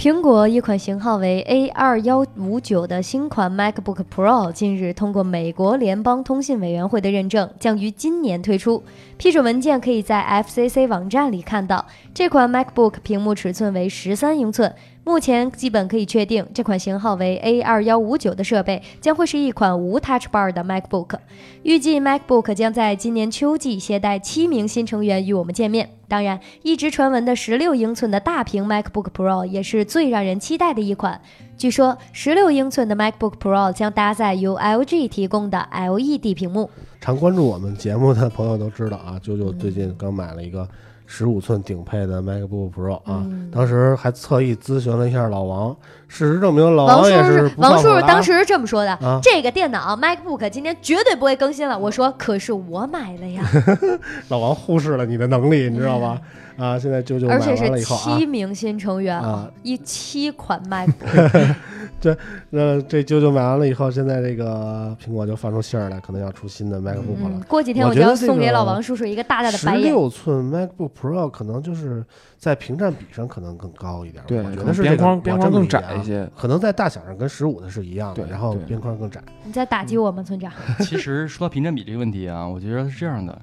[0.00, 8.82] 苹果一款型号为 A 二幺五九的新款 MacBook Pro 近日通过美国联邦通信委员会的认证，将于今年推出。
[9.18, 11.84] 批准文件可以在 FCC 网站里看到。
[12.14, 14.74] 这款 MacBook 屏幕尺寸为十三英寸，
[15.10, 21.18] 目前基本可以确定，这款型号为 A 二幺五九的设备将会是一款无 Touch Bar 的 MacBook。
[21.64, 25.90] 预计 MacBook 将在今年秋季携带七名新成员与我们见面。
[26.06, 31.20] 当然，一直传闻的十六英寸的大屏 MacBook Pro 也是最让人期待的一款。
[31.58, 36.70] 据说，十六英寸的 MacBook Pro 将搭载由 LG 提供的 LED 屏幕。
[37.00, 40.68] 常关注我们节目的朋友都知道啊，啾啾最近刚买了一个
[41.12, 51.76] 十五寸顶配的 MacBook Pro 啊，嗯当时还特意咨询了一下老王，事实证明，老王叔也是是王叔不靠谱的啊当时是这么说的：啊这个电脑 MacBook 今天绝对不会更新了。
[51.76, 53.42] 我说，可是我买的呀，
[54.30, 56.16] 老王忽视了你的能力，你知道吧？
[56.60, 61.54] 啊，现在九九买而且是完了以后啊七，名新成员啊，一七款 MacBook，
[62.50, 69.84] 那这九九买完了以后，现在这个苹果就放出信儿来，可能要出新的 MacBook 嗯了。，过几天我就要送给老王叔叔一个大大的十白眼。
[69.84, 72.04] 六寸 MacBook Pro 可能就是
[72.36, 76.28] 在屏占比上可能更高一点，对，我觉可能是这个框边框更窄一一些。
[76.36, 79.18] 可能在大小上跟十五的是一样的，对然后边框更窄。
[79.44, 80.52] 你在打击我吗，村长？
[80.80, 83.40] 其实说到屏占比这个问题啊，我觉得是这样的，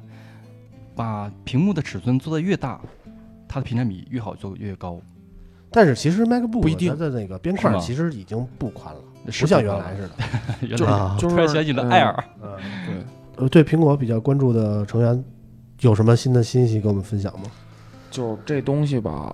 [0.95, 2.80] 把屏幕的尺寸做得越大，
[3.48, 5.00] 它的屏占比越好就越高，
[5.72, 10.14] 但是其实 MacBook 不一定它的那个边框其实已经不宽了，不像原来似的。
[10.68, 12.50] 原就来啊就是 突然想起了嗯 Air，嗯，
[12.86, 12.95] 对，
[13.43, 15.24] 呃，对苹果比较关注的成员
[15.82, 17.45] 有什么新的信息跟我们分享吗？
[18.10, 19.32] 就是这东西吧，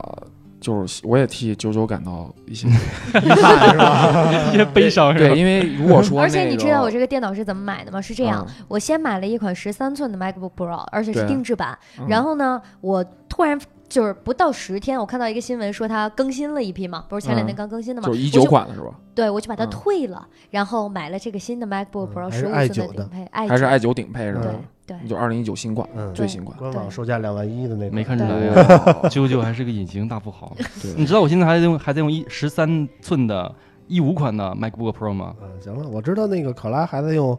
[0.59, 2.68] 就是我也替九九感到一些
[3.24, 4.51] 遗憾是吧？
[4.51, 5.36] 一些悲伤是对，吧？
[5.36, 8.01] 因为如果说而且你知道我这这个电脑是怎么买的吗？
[8.01, 11.78] 是这样，我先买了一款十三寸的 MacBook Pro，而且是定制版。
[11.99, 13.57] 嗯然后呢，我突然
[13.94, 18.88] 就是不到十天，我看到一个新闻说它更新了一批嘛，不是前两天嗯刚更新的嘛，就是一九款的是吧？
[19.14, 24.41] 对，我就把它嗯退了，然后买了这个新的 MacBook 嗯 Pro 是十五 i9 寸的顶配还是 i 九顶配是吧
[24.88, 24.98] 对？
[24.98, 25.08] 对。
[25.08, 26.58] 就二零一九新款，嗯最新款。
[26.58, 28.32] 官网售价两万一的那个，没看出来
[29.10, 30.52] 啾啾 还是个隐形大富豪。
[30.82, 33.54] 对你知道我现在还在用还在用一十三寸的
[33.88, 35.36] 一五款的 MacBook Pro 吗？
[35.44, 37.38] 嗯，行了，我知道那个考拉还在用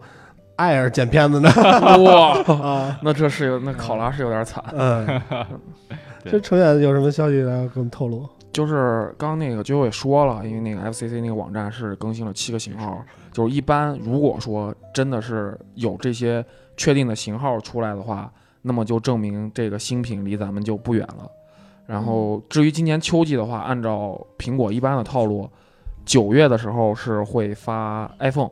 [0.56, 1.50] Air 剪片子呢。
[2.04, 4.62] 哇，啊，那这是有那考拉是有点惨。
[4.72, 5.96] 嗯，对
[6.30, 8.28] 这成远有什么消息来给我们透露？
[8.52, 16.44] 就是刚刚那个九九也说了，因为那个 FCC 那个网站是更新了七个型号，就是一般如果说真的是有这些
[16.76, 21.28] 确定的型号出来的话，那么就证明这个新品离咱们就不远了。
[21.86, 25.50] 然后至于今年秋季的话，按照苹果一般的套路，
[26.04, 28.50] 九月的时候是会发 iPhone，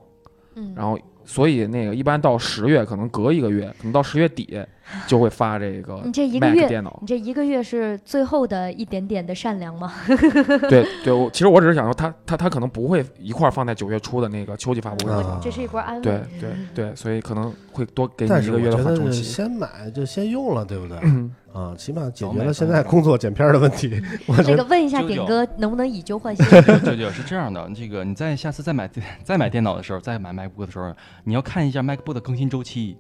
[0.57, 4.61] 嗯，然后所以那个一般到十月，可能隔一个月，可能到十月底
[5.07, 6.99] 就会发这个你这一个月，电脑。
[7.01, 9.93] 你这一个月是最后的一点点的善良吗？
[10.69, 15.25] 对对，我其实我只是想说，他他他可能不会一块儿放在九月初的那个秋季发布会。
[15.41, 16.03] 这是一波安慰。
[16.03, 19.23] 对对对，所以可能会多给你一个月的缓冲期。
[19.23, 20.99] 先买就先用了，对不对？
[21.03, 24.01] 嗯，啊，起码解决了现在工作剪片儿的问题。
[24.27, 26.45] 我觉那个问一下九九顶哥，能不能以旧换新？
[26.85, 28.89] 舅舅是这样的，这个你在下次再买
[29.23, 30.93] 再买电脑的时候，再买 MacBook 的时候，
[31.25, 32.97] 你要看一下 MacBook 的更新周期，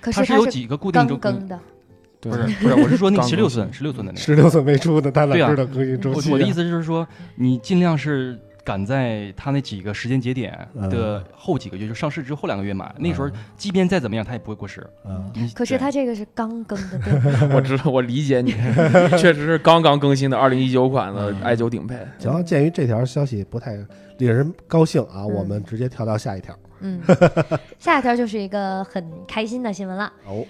[0.00, 1.58] 可是它是有几个固定周刚更的，
[2.20, 4.20] 不是不是，我是说那十六寸十六寸的那个。
[4.24, 6.32] 十六寸没出的，他哪对啊知道更新周期啊？
[6.32, 7.06] 我我的意思就是说，
[7.36, 10.58] 你尽量是赶在它那几个时间节点
[10.90, 14.86] 的后几个月，就上市之后两个月买，那时候即便再怎么样，它也不会过时。
[15.04, 17.50] 嗯，可是对它这个是刚更的。
[17.54, 18.52] 我知道，我理解你，
[19.18, 21.94] 确实是刚刚更新的二零一九款的嗯 i 九顶配。
[22.18, 23.76] 行，鉴于这条消息不太
[24.16, 26.58] 令人高兴啊，嗯我们直接跳到下一条。
[26.80, 27.00] 嗯，
[27.78, 30.12] 下一条就是一个很开心的新闻了。
[30.26, 30.44] 哦，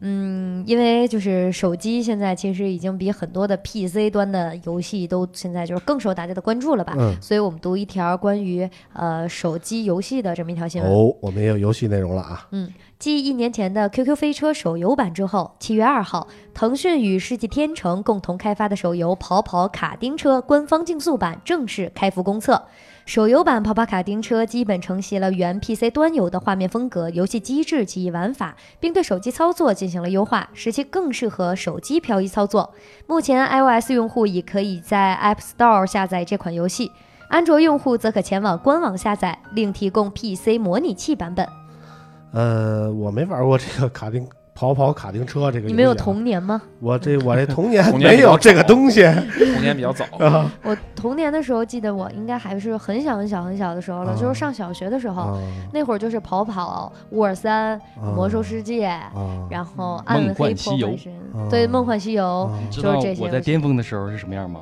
[0.00, 6.94] 嗯，因为就是手机现在其实已经比很多的 PC 端的游戏都现在就是更受大家的关注了吧。
[6.98, 10.90] 嗯，所以我们读一条关于呃手机游戏的这么一条新闻。
[10.90, 12.48] 哦，我们也有游戏内容了啊。
[12.52, 22.62] 嗯继一年前的 QQ 飞车手游版之后，七月二号，腾讯与世纪天成共同开发的手游《跑跑卡丁车》官方竞速版正式开服公测。
[23.10, 32.72] 手游版《跑跑卡丁车》基本承袭了原 PC 端游的画面风格、游戏机制及玩法，并对手机操作进行了优化，使其更适合手机漂移操作。
[33.08, 36.92] 目前 iOS 用户已可以在 App Store 下载这款游戏，
[37.28, 41.44] 安卓用户则可前往官网下载，另提供 PC 模拟器版本。
[42.32, 44.24] 呃，我没玩过这个卡丁
[44.60, 45.94] 跑跑卡丁车这个、你们有？
[45.94, 46.60] 童年吗？
[46.80, 49.02] 我这我这童年没有这个东西。
[49.54, 55.38] 童年比较早， 啊我童年的时候，记得我应该还是很小很小很小的时候了，啊就是上小学的时候，啊
[55.72, 59.10] 那会儿就是跑跑、沃尔三、啊魔兽世界，啊
[59.50, 64.60] 然后暗梦幻黑西游破坏神，啊对，梦幻西游，啊就是这些我在巅峰的时候是什么样吗？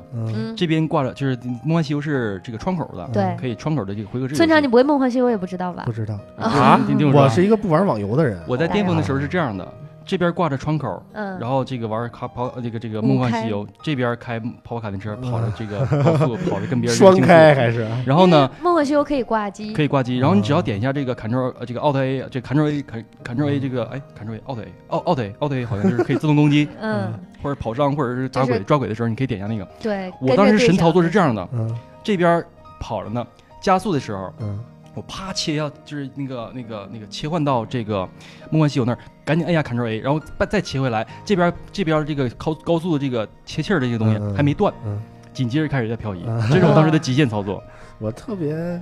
[0.55, 4.33] 这边挂着就是梦幻西游是这个窗口的，对可以窗口的这个回合制。
[4.33, 5.91] 村长，你不会梦幻西游也不知道吧不？
[5.91, 6.17] 知道。
[6.37, 6.79] 啊
[7.13, 8.39] 我是一个不玩网游的人。
[8.47, 9.67] 我在巅峰的时候是这样的，
[10.09, 17.87] 这边挂着窗口，嗯，然后这个玩卡跑呃这个这个梦幻西游，这边开跑跑卡丁车， 跑着这个高速，跑着跟别人双开还是？
[18.07, 25.03] 然后呢，梦幻西游可以挂机，可以挂机，然后你只要点一下这个 Ctrl 呃这个 Alt A 这个 Ctrl A Ctrl A 这个哎 Ctrl A Alt A 哦
[25.05, 29.67] Alt A Alt A 好像就是可以自动攻击，嗯，或者跑上或者是抓就是鬼抓鬼的时候，你可以点一下那个。
[29.79, 30.11] 对。
[30.19, 31.77] 我当时神操作是这样，样的，嗯。
[32.03, 32.43] 这边
[32.79, 33.23] 跑着呢，
[33.61, 34.59] 加速的时候，嗯
[34.93, 38.07] 我啪切要就是那个那个那个切换到这个
[38.51, 44.99] 梦幻西游那儿，赶紧按下 Ctrl A，然后再再切回来，这边这边这个高高速的这个切气儿的这个东西还没断，嗯
[45.31, 47.63] 紧接着开始在漂移啊， 这是我当时的极限操作。
[47.99, 48.81] 我特别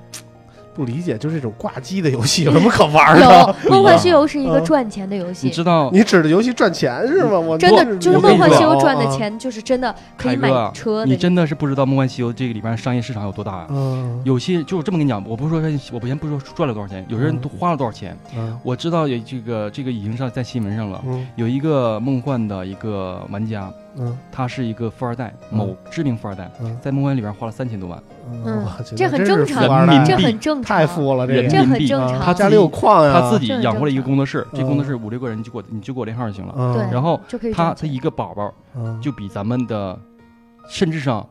[0.78, 3.56] 不理解，就是这种挂机的游戏 有什么可玩有的？
[3.70, 7.40] 《梦幻西游》是一个嗯赚钱的游戏你戏，知道你指的游戏赚钱是吗？
[7.40, 11.06] 我真的就是《梦幻西游》啊赚的钱就是真的可以买，车的。
[11.08, 13.68] 你真的是不知道《梦幻西游》这个里边商业市场有多大啊！
[13.72, 15.60] 嗯有些就这么跟你讲，我不是说
[15.92, 18.16] 我不先不说赚了多少钱，有些人都花了多少钱。
[18.38, 24.18] 嗯我知道有这个这个已经上在新闻上了，嗯有一个梦幻的一个玩家，嗯。
[24.32, 25.58] 他是一个富二代，嗯。
[25.58, 26.78] 某知名富二代，嗯。
[26.82, 28.64] 在梦幻里边花了三千多万，嗯。
[28.64, 29.68] 哇这这很真是正常。
[29.68, 30.26] 这人民币。
[30.26, 31.80] 很正常，太富了，这这民币。
[31.80, 32.20] 很正常。
[32.20, 36.54] 啊他家里有矿呀，他自己养活了一个工作室，这嗯工作室五六个人就给我你就给我连号就行了。
[36.58, 36.74] 嗯。
[36.74, 37.20] 对然后
[37.54, 39.00] 他他一个宝宝嗯。
[39.02, 39.98] 就比咱们的，
[40.70, 41.28] 甚至上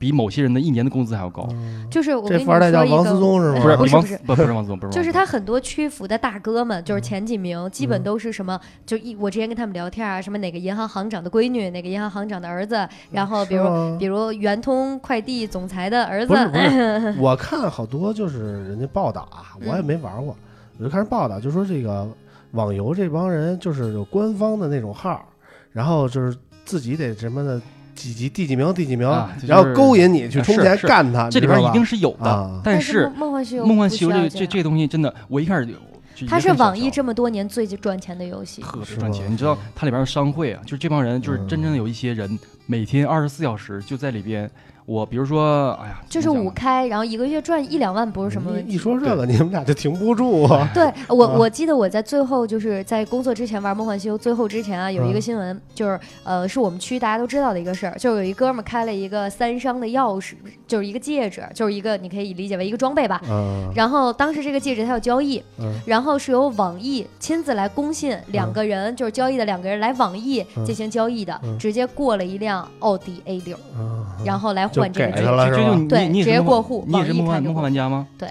[0.00, 1.46] 比某些人的一年的工资还要高。
[1.52, 1.86] 嗯。
[1.90, 3.60] 就是我跟你这富二代叫王思说一个聪是吗？
[3.60, 4.18] 不是王不是不是。
[4.24, 8.02] 不不是王思聪，不是王思聪，就是他很多屈服的大哥们，就是前几名，基本嗯。
[8.02, 20.34] 都是什么，就一我之前跟他们聊天啊，什么哪个银行行长的闺女，哪个银行行长的儿子，然后比如比如圆通快递总裁的儿子不，是不是， 我看好多就是人家报道啊，我也没玩过，
[20.78, 22.08] 我就看人报道，就说这个
[22.52, 25.28] 网游这帮人就是有官方的那种号，
[25.72, 26.34] 然后就是
[26.64, 27.60] 自己得什么的
[28.00, 35.72] 几级第几名第几名，啊就是然后勾引你去充钱干他，这里边一定是是有的啊，但是梦梦幻西游《梦幻西游》这这这这东西真的，我一开始就
[36.14, 38.62] 就它是网易这么多年最赚钱的游戏。
[38.62, 39.30] 特别赚钱。
[39.30, 44.50] 你知道它里边的商会啊，就是这帮人，就是嗯真正有一些人，每天二十四小时就在里边。
[44.90, 48.74] 我比如说，哎呀，就是五开，然后一个月赚一两万不是什么问题。
[48.74, 51.36] 一说这个你们俩就停不住啊， 对我，啊。
[51.38, 55.22] 我记得我在最后就是在工作之前玩《梦幻西游》，最后之前啊，有一个嗯。
[55.22, 60.32] 新闻，就是呃，是我们区大家都知道的一个事儿，就是有一哥们儿开了一个三商的钥匙，
[60.66, 63.22] 就是一个戒指，就是一个你可以理解为一个装备吧。
[63.30, 63.70] 嗯。
[63.76, 65.72] 然后当时这个戒指它有交易，嗯。
[65.86, 70.64] 然后是由网易亲自来公信，两个人就是交易的两个人来网易嗯。
[70.64, 71.56] 进行交易的，嗯。
[71.56, 75.46] 直接过了一辆奥迪 A 六，嗯，然后来就换这个给他了。
[75.46, 78.06] 是吧这就你对直接你也是梦过户你也是梦幻梦幻玩家吗？
[78.18, 78.28] 对，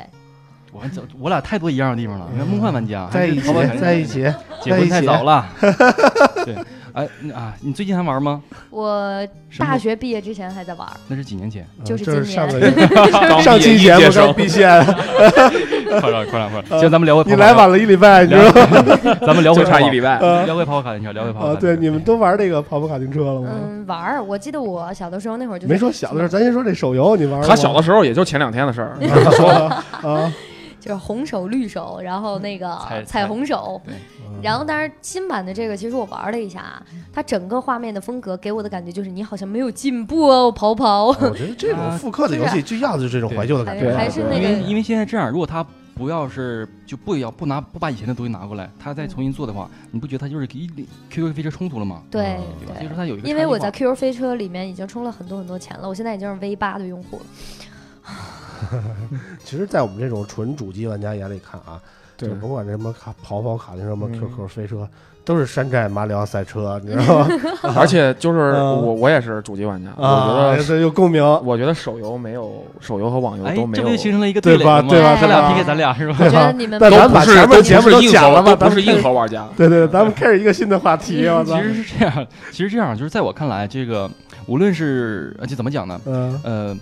[0.71, 2.27] 我这我俩太多一样的地方了。
[2.31, 4.31] 你看梦幻玩家在一起在一起，
[4.61, 5.47] 结婚太早了。
[6.45, 6.55] 对，
[6.93, 8.41] 哎那啊，你最近还玩吗？
[8.69, 9.27] 我
[9.57, 11.65] 大学毕业之前还在玩，那是几年前。
[11.83, 12.71] 就是今年上个月
[13.29, 14.67] 刚 上期节目刚毕业，
[15.99, 16.79] 快点快点快点！
[16.79, 19.17] 行，咱们聊回你来晚了一礼拜，你知道吗？
[19.25, 20.17] 咱们聊回差一礼拜。
[20.17, 21.55] 啊聊回跑跑卡丁车，聊回跑跑。
[21.55, 23.49] 对，你们都玩这个跑跑卡丁车了吗？
[23.53, 24.25] 嗯，玩。
[24.27, 27.41] 我记得我小的时候那会儿就没说小的时候，咱先说这手游，你玩？
[27.43, 28.97] 他小的时候也就前两天的事儿，
[29.35, 30.31] 说啊，
[30.79, 33.93] 就是红手绿手，然后那个彩彩虹手，对
[34.41, 41.07] 然后但是新版的这个其实我玩了一下啊，它整个画面的风格给我的感觉就是你好像没有进步哦，跑跑。
[41.07, 45.65] 我觉得这种复刻的游戏最要的就是这种怀旧的感觉，还还是那个因为因为现在这样，如果他
[45.95, 50.69] 不要是就不要不拿不把以前的东西拿过来，他再重新做的话，你不觉得他就是一
[51.09, 52.01] QQ 飞车冲突了吗？
[52.09, 52.37] 对？
[52.65, 57.25] 所以说，他有一个因为我在 QQ 飞车里面已经充了很多很多钱了，我现在已经是 V 八的用户了。
[59.43, 61.79] 其实，在我们这种纯主机玩家眼里看啊，
[62.17, 64.87] 就对甭管这什么卡跑跑卡丁车、什么嗯 QQ 飞车，
[65.25, 67.27] 都是山寨马里奥赛车，你知道吗？
[67.77, 74.81] 而且就是嗯我我也是主机玩家，我啊，觉得这有共鸣，我觉得手游没有手游和网游哎都，没有这不就形成了一个对吧？
[74.81, 76.15] 对吧咱俩 PK 咱俩是吧？
[76.19, 78.51] 我觉得你们但咱都不是把前面都节目都不是硬讲了吧？
[78.51, 79.47] 核，都不是硬咱们开始核玩家。
[79.55, 81.63] 对对，咱们开始一个新的话题，我操其！
[81.63, 84.09] 实是这样，其实这样就是在我看来，这个
[84.47, 85.99] 无论是而且怎么讲呢？
[86.05, 86.77] 嗯，呃，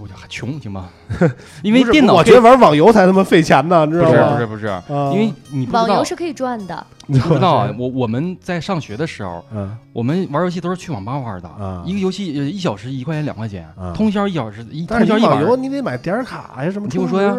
[0.00, 0.88] 我还穷行吗？
[1.62, 4.34] 因为电脑我觉得玩网游才他妈费钱呢，知道吗？
[4.34, 4.82] 不是不是，啊，
[5.12, 5.84] 因为你不知道。
[5.84, 9.76] 网游是可以赚的，你不知道啊，我我们在上学的时候，嗯。
[9.92, 11.82] 我们玩游戏都是去网吧玩的，啊。
[11.86, 17.32] 一个游戏呃一小时一块钱两块钱啊，通宵一小时一通宵一晚上，你得买点卡呀，什么你听我说呀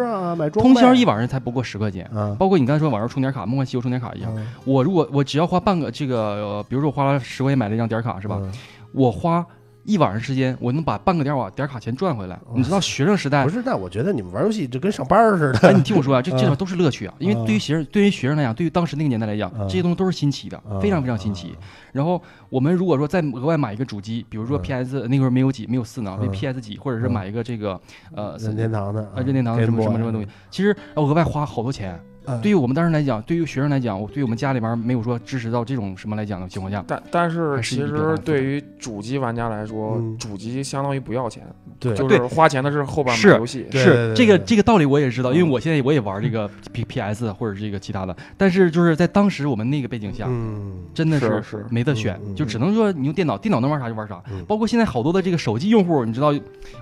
[0.52, 2.04] 通宵一晚上才不过十块钱。
[2.14, 4.46] 啊，包括你刚才说网上充点卡，梦幻西游充点卡一样，嗯。
[4.64, 8.38] 我如果我只要花半个这个，呃比如说我花了十块钱买了一张点卡是吧？
[8.40, 8.50] 嗯。
[8.92, 9.44] 我花
[9.86, 12.36] 一晚上时间，我能把半个点瓦点卡钱赚回来。
[12.54, 21.54] 你知道学生时代不，是，但我觉得你们玩游戏就跟上班儿似哎，的你听我说啊，这这都是乐趣啊，因为对于学生对于学生来讲，对于当时那个年代来讲，嗯这些东西都是新奇的，嗯非常非常新奇。
[21.92, 22.20] 然后
[22.50, 27.80] 我们如果说再额外买一个主机，比如说嗯 PS 那会儿没有几没有四呢，嗯为 PS 几，或者是嗯买一个这个
[28.12, 31.96] 呃任天堂的呃任天堂的什么什么什么东西，其实呃额外花好多钱。
[32.26, 32.40] 嗯。
[32.40, 41.42] 对于我们当时来讲，对于学生来讲，我对于我们家里边没有说支持到这种什么来讲的情况下，但但是其实对于主机玩家来说嗯，主机相当于不要钱，
[41.78, 43.66] 对就是花钱的是后半是买游戏。
[43.70, 45.50] 对是这个这个道理我也知道，因为嗯。
[45.50, 50.72] 我现在我也玩这个 P P S 或者是这个其他的，但是就是在当时我们那个背景下，嗯。
[50.92, 54.22] 真的是是没得选，就只能说你用电脑，电脑能玩啥就玩啥。
[54.30, 54.44] 嗯。
[54.46, 56.34] 包括现在好多的这个手机用户，你知道，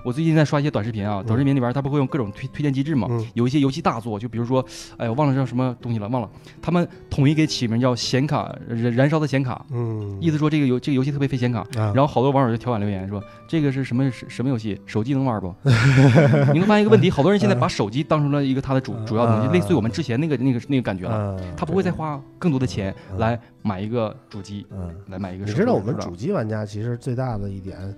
[0.03, 3.25] 我最近在刷一些短视频啊，短视频里边它不会用各种推推荐机制嘛，嗯。
[3.33, 4.65] 有一些游戏大作，就比如说，
[4.97, 6.29] 哎，我忘了叫什么东西了，忘了。
[6.61, 11.59] 他们统一给起名叫显卡燃燃烧的显卡，嗯，意思说这个游这个游戏特别费显卡。
[11.77, 14.79] 啊，然后好多网友就调侃留言说这个是什么什么游戏？
[14.85, 15.53] 手机能玩不？
[16.53, 21.15] 你能发现一个问题，好多人现在把手机当成了一个它的主主要东西，啊类似于我们之前那个那个那个感觉了。
[21.15, 24.93] 啊他不会再花更多的钱嗯来买一个主机，嗯。
[25.09, 25.51] 来买一个手机。
[25.51, 27.95] 你知道我们主机玩家其实最大的一点，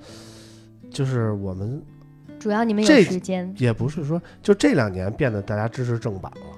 [0.89, 1.81] 就是我们
[2.39, 6.56] 主要你们有这时间，也不是说就这两年变得大家支持正版了，对，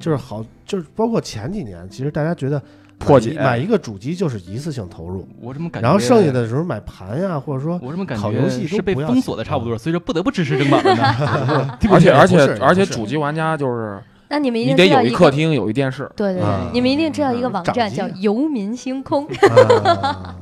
[0.00, 2.60] 就是好，就是包括前几年，其实大家觉得
[2.98, 5.86] 破解买一个主机就是一次性投入，我怎么感觉？
[5.86, 16.08] 然后剩下的时候买盘呀，或者说我怎么感好游戏是被封锁的差不多，所以说不得不支持正版了 而且而且而且主机玩家就是那你们一你得有一客厅，有一电视。
[16.14, 20.36] 对对对，啊你们一定知道一个网站叫游民星空，啊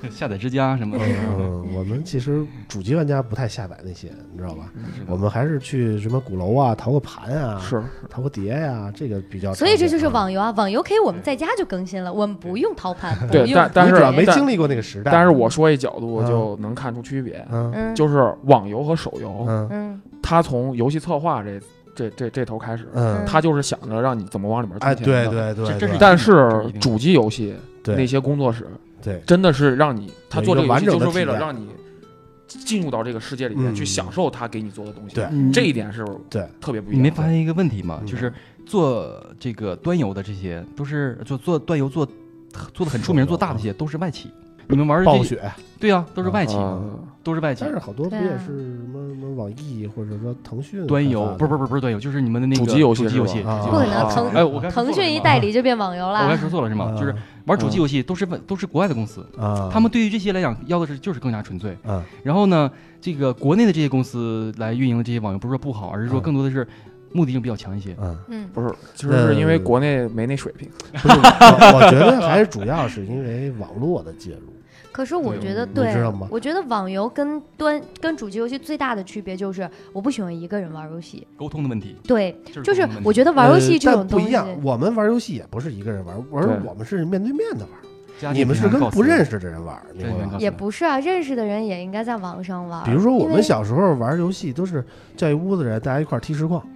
[0.10, 1.04] 下载之家什么的。
[1.38, 4.70] 嗯，我们其实主机玩家不太下载那些，你知道吧？
[5.06, 9.52] 我们还是去什么鼓楼啊，淘个盘啊，是，淘个碟呀，这个比较。
[9.54, 15.10] 所以这就是啊网游啊，网游可以我们在家就更新了，我们不用淘盘， 不对但但是你主要没经历过那个时代。
[15.10, 21.60] 但是我说一角度嗯就能看出区别，嗯嗯就是网游和手游，嗯嗯它从游戏策划这
[21.94, 25.54] 这这这头开始，嗯，它就是想着让你怎么往里面哎，充钱的。
[25.54, 28.66] 对对对，但是主机游戏对那些工作室
[29.02, 31.68] 对真的是让你，他做这个游戏有一个完整就是为了让你
[32.46, 35.14] 进入到这个世界里面嗯去享受他给你做的东西。
[35.14, 36.98] 对嗯这一点是对特别不一样。
[36.98, 37.98] 你没发现一个问题吗？
[38.02, 38.32] 嗯就是
[38.64, 42.06] 做这个端游的这些，都是做做端游做
[42.72, 44.30] 做的很出名、做大的这些，都是外企。
[44.68, 45.40] 你们玩的这暴雪，
[45.78, 47.72] 对呀、都是外企，呃都是外企但。
[47.72, 53.42] 是好多不也是什么什么网易或者说腾讯端游不是不是是不是端游，就是你们的那个主机游戏主机游戏。
[53.42, 56.36] 不可能，啊腾哎，我刚腾讯一代理就变网游了我刚才。
[56.36, 56.92] 说错了是吗？
[56.94, 57.14] 啊就是
[57.46, 61.76] 玩主机游戏都是都是国外的公司，啊，他们对于这些来讲要的是就是更加纯粹。
[61.84, 66.66] 啊然后呢，这个国内的这些公司来运营的这些网游，不是说不好，而是说嗯更多的是
[67.12, 67.96] 目的性比较强一些。
[68.00, 70.68] 嗯，嗯，不是，其实是因为国内没那水平。
[70.92, 74.52] 不是，我我觉得还是主要是因为网络的介入。
[74.96, 81.26] 可是我觉得你对知道吗，我觉得网游跟端跟主机游戏最大的区别就是，我不喜欢一个人玩游戏。
[81.36, 87.66] 沟通的问题，对，就就是我觉得玩游戏呃这种东西，但不一样，我们玩游戏也不是一个人玩，玩我们是面对面的
[88.22, 89.78] 玩，你们是跟不认识的人玩，
[90.38, 92.82] 也不是啊，认识的人也应该在网上玩。
[92.82, 94.82] 比如说我们小时候玩游戏都是
[95.14, 96.66] 叫一屋子人，大家一块儿踢实况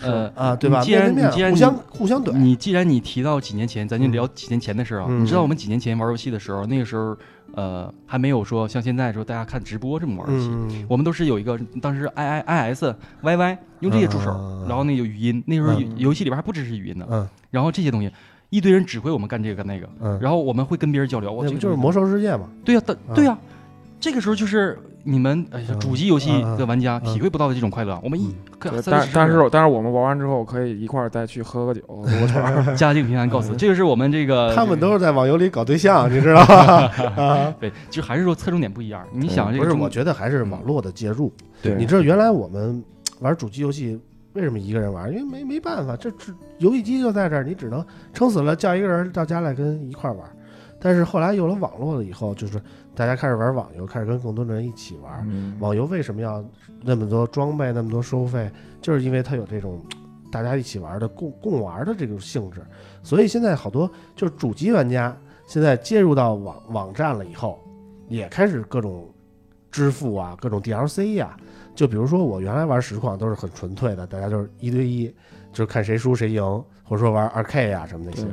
[0.00, 0.80] 呃，啊，对吧？
[0.80, 5.06] 既然面对面你既然互相互相怼，你既然你提到几年前，咱就聊几年前的事儿啊。
[5.08, 7.16] 嗯你知道我们几年前玩游戏的时候，那个时候
[7.54, 10.48] 呃还没有说像现在说大家看直播这么玩游戏。
[10.48, 17.06] 嗯，我们都是有一个当时 i i i s y y 用这些助手，嗯然后那个语音，那时候嗯游戏里边还不支持语音呢。
[17.10, 18.12] 嗯然后这些东西，
[18.50, 21.32] 一堆人指挥我们干这个干那个，嗯，然后我们会跟别人交流。
[21.32, 22.48] 我不就是魔兽世界嘛？
[22.64, 23.38] 对呀、啊对呀、
[23.98, 27.98] 这个时候就是你们哎呀嗯主机游戏的玩家嗯体会不到的这种快乐。
[28.02, 28.72] 我们一但
[29.12, 32.76] 但是但是我们玩完之后可以一块儿再去喝个酒，撸个串。
[32.76, 36.86] 家境平安告辞，这个是我们这个他们都是在网游里搞对象， 你知道吧？
[37.16, 39.04] 啊， 对，就还是说侧重点不一样。
[39.12, 41.32] 你对不是，想这个中我觉得还是网络的介入。
[41.62, 42.82] 对你知道原来我们
[43.20, 43.98] 玩主机游戏
[44.34, 45.10] 为什么一个人玩？
[45.12, 50.24] 因为没没办法，这这游戏机就在这儿，你只能撑死了叫一个人到家来跟一块儿玩。
[50.80, 52.60] 但是后来有了网络了以后，就是
[52.98, 55.24] 大家开始玩网游，开始跟更多的人一起玩。
[55.30, 56.44] 嗯网游为什么要
[56.82, 58.50] 那么多装备、那么多收费？
[58.82, 59.80] 就是因为它有这种
[60.32, 62.60] 大家一起玩的共共玩的这种性质。
[63.04, 67.60] 所以现在好多就是主机玩家现在接入到网网站了以后，
[68.08, 69.08] 也开始各种
[69.70, 71.36] 支付啊，各种 DLC 呀、
[71.76, 75.06] 就比如说我原来玩实况都是很纯粹的，大家就是一对一，
[75.52, 76.42] 就是看谁输谁赢，
[76.82, 78.26] 或者说玩二 K 呀、什么那些。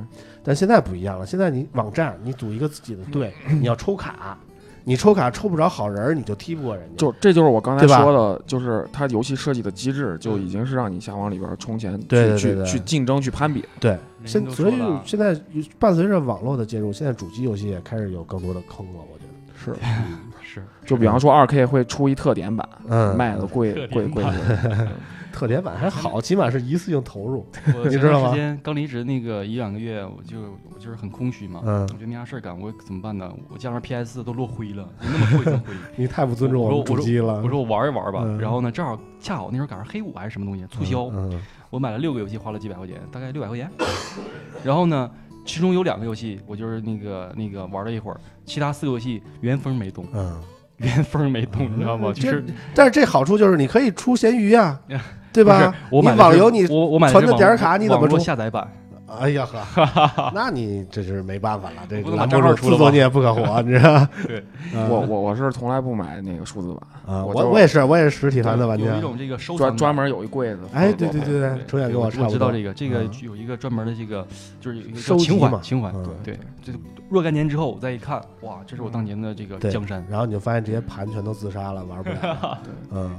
[0.44, 4.38] 但现在不一样了，现在你网站你组一个自己的队，你要抽卡，
[4.86, 6.96] 你抽卡抽不着好人儿，你就踢不过人家。
[6.96, 13.66] 就这就是我刚才对吧说的，就是它游戏设计的机制就已经是让你想往里边充钱，对对对对去去去竞争去攀比。
[13.80, 15.36] 对，人现所以了现在
[15.80, 19.32] 伴随着网络的介入，现在主机游戏也开始有更多的坑了，我觉得。
[19.58, 19.74] 是，
[20.44, 24.88] 是就比方说二 K 会出一特点版，嗯卖的贵特贵贵版贵。
[25.36, 27.46] 特点版还好，起码是一次性投入。
[27.76, 30.40] 我 你前知道吗段时间刚离职那个一两个月，我就
[30.74, 33.30] 我就是很空虚嘛，嗯我觉得没啥事儿干，我怎么办呢？
[33.50, 35.74] 我家里面 PS 都落灰了，有那么厚一层灰。
[35.98, 37.42] 你太不尊重我主机了。
[37.44, 41.38] 我说我玩一玩吧，嗯然后呢，正好恰好那时候赶上黑五还是什么东西促销，嗯
[41.70, 43.70] 我买了六个游戏，花了几百块钱，大概六百块钱。
[44.64, 45.12] 然后呢，
[45.46, 50.42] 其中有两个游戏我就是那个那个玩了一会儿，其他四个游戏原封没动，嗯，
[50.78, 52.14] 原封没动，你知道吗？
[52.16, 54.80] 这就是但是这好处就是你可以出闲鱼呀，
[55.36, 55.74] 对吧？
[55.92, 58.68] 我买你网游你我我买的传的点卡你怎么下载版？
[59.08, 64.06] 哎呀呵， 那你这是没办法了，这栏目自作孽不可活， 你知道？
[64.28, 64.40] 对
[64.74, 69.02] 啊我我我是从来不买那个数字版，啊，我我我也是，我也是实体盘的玩家有一。
[69.02, 70.62] 种这个收专专门有一柜子。
[70.74, 72.34] 哎，对对对对对，程远跟我差不多。
[72.34, 74.26] 知道这个，这个嗯有一个专门的这个，
[74.60, 75.92] 就是有一个情怀嘛情怀，
[76.24, 76.74] 对对，这
[77.08, 80.04] 若干年之后我再一看，哇，这是我当年的这个江山。
[80.10, 82.60] 然后你就发现这些盘全都自杀了，玩不了 了。
[82.92, 83.12] 嗯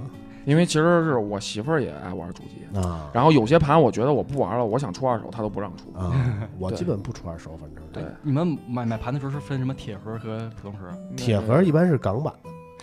[0.47, 5.93] 因为其实是我媳妇儿也爱玩主机，啊然后有些盘我觉得我不玩了，我想出二手，她都不让出。
[5.99, 6.15] 啊，
[6.59, 12.33] 我基本不出二手，反正对，你们买买盘的时候是分什么铁盒和普通盒，铁盒一般是港版，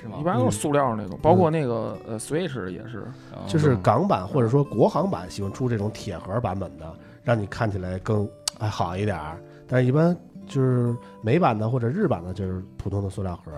[0.01, 0.17] 是吗？
[0.19, 3.07] 一般都是塑料那种，包括那个呃 Switch 也是。
[3.31, 6.93] 啊就是港版或者说国行版喜欢出这种铁盒版本的，
[7.23, 8.27] 让你看起来更
[8.59, 9.37] 哎好一点儿。
[9.67, 13.51] 但是一般就是美版的或者日版的，就是普通的塑料盒。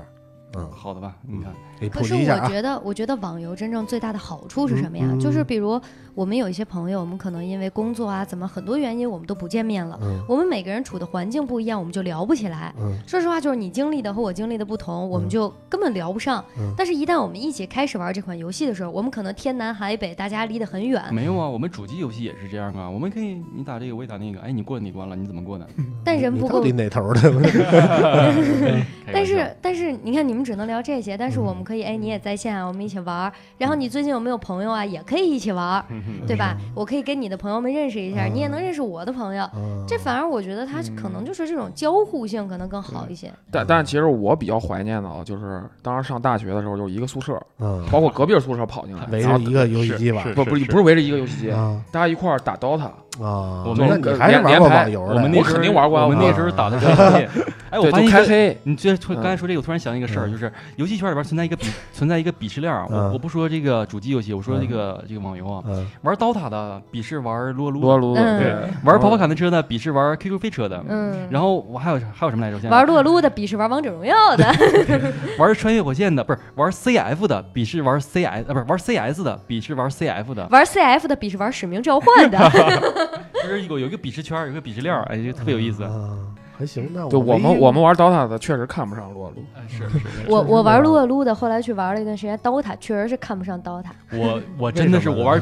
[0.56, 1.16] 嗯，好的吧？
[1.28, 2.20] 你看，给可是我。
[2.50, 5.06] 觉得，我觉得网游真正最大的好处是什么呀？
[5.20, 5.80] 就是比如
[6.14, 10.00] 我们有一些朋友，我们可能因为工作啊，怎么很多原因，我们都不见面了。
[10.02, 12.74] 嗯我们每个人处的环境不一样，我们就聊不起来。
[12.80, 16.44] 嗯说实话，就是你经历的和我经历的不同，我们嗯就根本聊不上。
[16.58, 21.04] 嗯但是，一旦我们一起开始玩这款游戏的时候，我们可能天南海北，大家离得很远。
[21.14, 22.90] 没有啊，我们主机游戏也是这样啊。
[22.90, 24.40] 我们可以你打这个，我也打那个。
[24.40, 25.16] 哎，你过哪关了？
[25.16, 25.68] 你怎么过的？
[26.04, 27.22] 但人不够到底哪头的？
[29.12, 33.34] 但是但是你看，你们只能聊这些，但是我们可以，哎，你也在线啊，我们一起玩儿。
[33.58, 35.86] 然后你最近有没有朋友啊，也可以一起玩儿，
[36.28, 36.56] 对吧？
[36.76, 39.50] 我可以跟你的朋友们认识一下，你也能认识我的朋友。
[39.56, 43.32] 嗯这反而我觉得它可能就是这种交互性可能更好一些。
[43.52, 52.90] 但但其实我比较怀念的啊，就是当时上大学的时候，就是一个宿舍，嗯，包括隔壁宿舍跑进来，围然后着一个游戏机玩不不是不是围着一个游戏机，啊大家一块儿打 DOTA。
[53.22, 53.64] 啊！
[53.66, 55.02] 我们那你还是玩过网游？
[55.02, 57.28] 我我们那时候肯定玩过啊我们那时候打的是游戏。
[57.72, 68.54] 哎，我对，发现开黑，你这突刚才嗯说这个，我突然想起一个事儿，嗯就是游戏圈里边存在一个鄙存在一个鄙视链我我不说这个主机游戏，我说这个这个网游啊，嗯玩 DOTA 的鄙视玩撸啊撸，撸啊撸的，嗯对，
[68.84, 70.82] 玩跑跑卡丁车的鄙视玩 QQ 飞车的。
[70.88, 72.70] 嗯，然后我还有还有什么来着？
[72.70, 74.46] 玩撸啊撸的鄙视玩王者荣耀的，
[75.40, 82.38] 玩穿越火线的不是玩 CF 的鄙视玩 CS 啊不是玩 CS 的鄙视玩 CF 的，玩 CF 的鄙视玩使命召唤的。
[83.44, 85.84] 就是有有一个鄙视圈，有一个鄙视链儿，哎，就特别有意思。
[85.84, 86.18] 啊，
[86.58, 86.90] 还行。
[86.94, 93.86] 那对我唯一们我们玩 DOTA 的确实看不上撸啊撸，哎是是，我我玩撸啊撸的，后来去玩了一段时间 DOTA，确实是看不上 DOTA。
[94.18, 95.42] 我我真的是我玩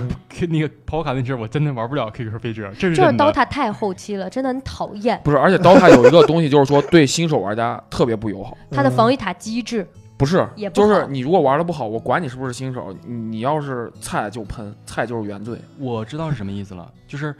[0.49, 3.09] 那个跑跑卡那阵，我真的玩不了 QQ 飞车，这是就是。
[3.11, 5.19] DOTA 太后期了，真的很讨厌。
[5.23, 9.87] 不是，而且 DOTA 有一个东西就是说对新手玩家特别不友好，它的防御塔机制，
[10.17, 15.57] 不是也，就是你如果玩的不好，我管你是不是新手，你你要是菜就喷，菜就是原罪。
[15.77, 17.35] 我知道是什么意思了，就是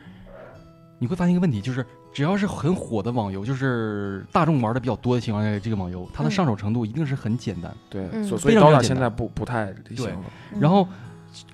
[1.04, 10.18] 你会发现一个问题，就是只要是很火的网游，就是大众玩的比较多的情况下，这个网游它的嗯上手程度一定是很简单，对，嗯所所以非常非常 DOTA 简单现在不不太行对了。
[10.54, 10.88] 嗯然后。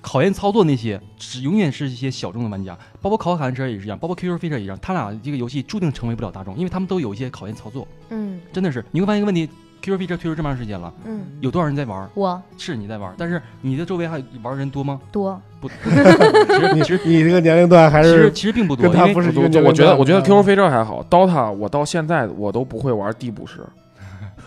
[0.02, 9.48] 考验操作那些，只永远是一些小众的玩家，包括考考卡丁车也是一样，包括 QQ 飞车也一样，他俩这个游戏注定成为不了大众，因为他们都有一些考验操作，嗯真的是你会发现一个问题
[9.82, 12.08] ，QQ 飞车推出这么长时间了，嗯，有多少人在玩？
[12.14, 15.00] 我是你在玩，但是你的周围还玩人多吗？
[15.10, 23.60] 多，不， 其实你其实你这个年龄段还其实是其实并不多，跟他因为我不是一个年龄我觉得我觉得 QQ 飞车还好，DOTA 我到现在我都不会玩地补时。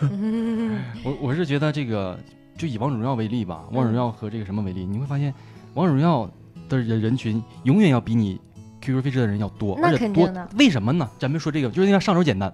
[1.04, 2.18] 我我是觉得这个，
[2.58, 5.32] 就以王者荣耀为例吧，王者荣耀和这个什么为例，你会发现
[5.74, 6.28] 王者荣耀
[6.68, 8.40] 的人人群永远要比你
[8.80, 10.28] QQ 飞车的人要多，而且多。
[10.58, 11.08] 为什么呢？
[11.18, 12.52] 咱们说这个，就是因为上手简单，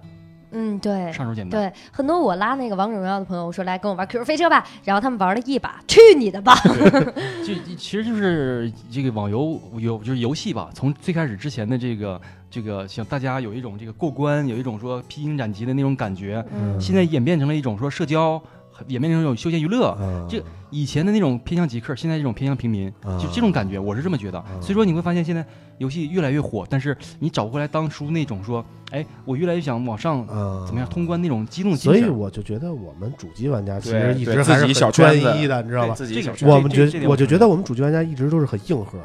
[0.51, 1.11] 嗯，对。
[1.13, 1.61] 上手简单。
[1.61, 6.55] 对，很多我拉那个王者荣耀的朋友，我说来跟我玩 QQ 飞车吧，然后他们玩了一把，去你的吧！
[7.45, 18.41] 就其实就是这个网游游就是游戏吧，从最开始之前的这个这个，像大家有一种这个过关，有一种说披荆斩棘的那种感觉，嗯现在演变成了一种说社交，
[18.87, 19.95] 演变成一种休闲娱乐。
[19.99, 24.41] 嗯这以前的那种偏向极客，现在这种偏向平民，啊就这种感觉，我是这么觉得。
[24.61, 25.45] 所以说你会发现现在
[25.79, 32.05] 游戏越来越火，但是你找不回来当初那种说，哎，我越来越想往上嗯怎么样通关那种激动所以。
[32.07, 35.93] 我就觉得我们主机玩家其实一对自己直还是很小圈子专一的，你知道吧？
[35.93, 38.97] 自己这个小圈子我们觉我就觉得我们主机玩家一直都是很硬核。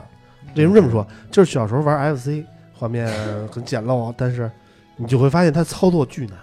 [0.55, 1.05] 为什么这么说？
[1.33, 3.09] 就是小时候玩 FC，画面
[3.51, 4.49] 很简陋，但是
[4.97, 6.39] 你就会发现它操作巨难。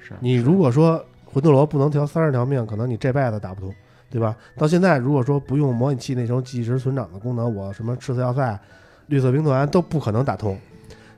[0.00, 3.74] 是你如果说魂斗罗不能调三十条命，可能你这辈子打不通，
[4.10, 4.34] 对吧？
[4.56, 8.58] 到现在如果说不用模拟器那种即时存档的功能，我什么赤色要塞、
[9.06, 10.58] 绿色兵团都不可能打通。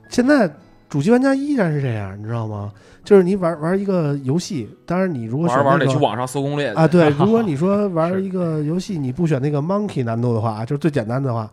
[0.09, 0.49] 现在
[0.89, 2.71] 主机玩家依然是这样，你知道吗？
[3.03, 11.51] 就是你玩玩一个游戏，当然你如果选玩着玩得去网上搜攻略啊，对，如果你 说玩一个游戏，你不选那个 Monkey 难度的话，就是最简单的话，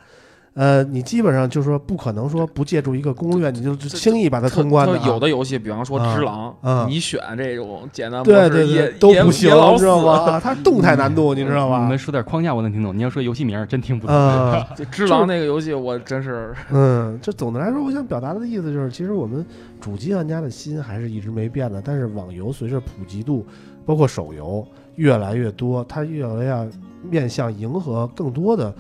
[0.55, 5.07] 呃，你基本上就是说不可能说不借助一个攻略，你就就轻易把它通关的、啊。
[5.07, 10.13] 有的游戏，比方说《啊只狼》啊你选这种简单模对对式也对都不行你，知道吗？
[10.33, 11.97] 啊，它动态难度，你知道吗你们？
[11.99, 14.15] 说点框架我能听懂，你要说游戏名真听不懂。
[14.91, 19.47] 只狼》那个游戏，我真是嗯，这总的来说，我想表达的意思就是，其实我们
[19.81, 23.47] 主机玩家的心还是一直没变的，但是网游随着普及度，
[23.87, 26.71] 包括手游越来越多，它越来越
[27.09, 28.75] 面向迎合更多的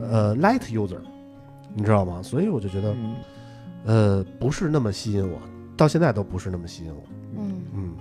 [0.00, 0.96] 呃 light user，
[1.74, 2.20] 你知道吗？
[2.22, 3.14] 所以我就觉得，嗯
[3.84, 5.38] 呃，不是那么吸引我，
[5.76, 7.02] 到现在都不是那么吸引我。
[7.36, 7.94] 嗯，嗯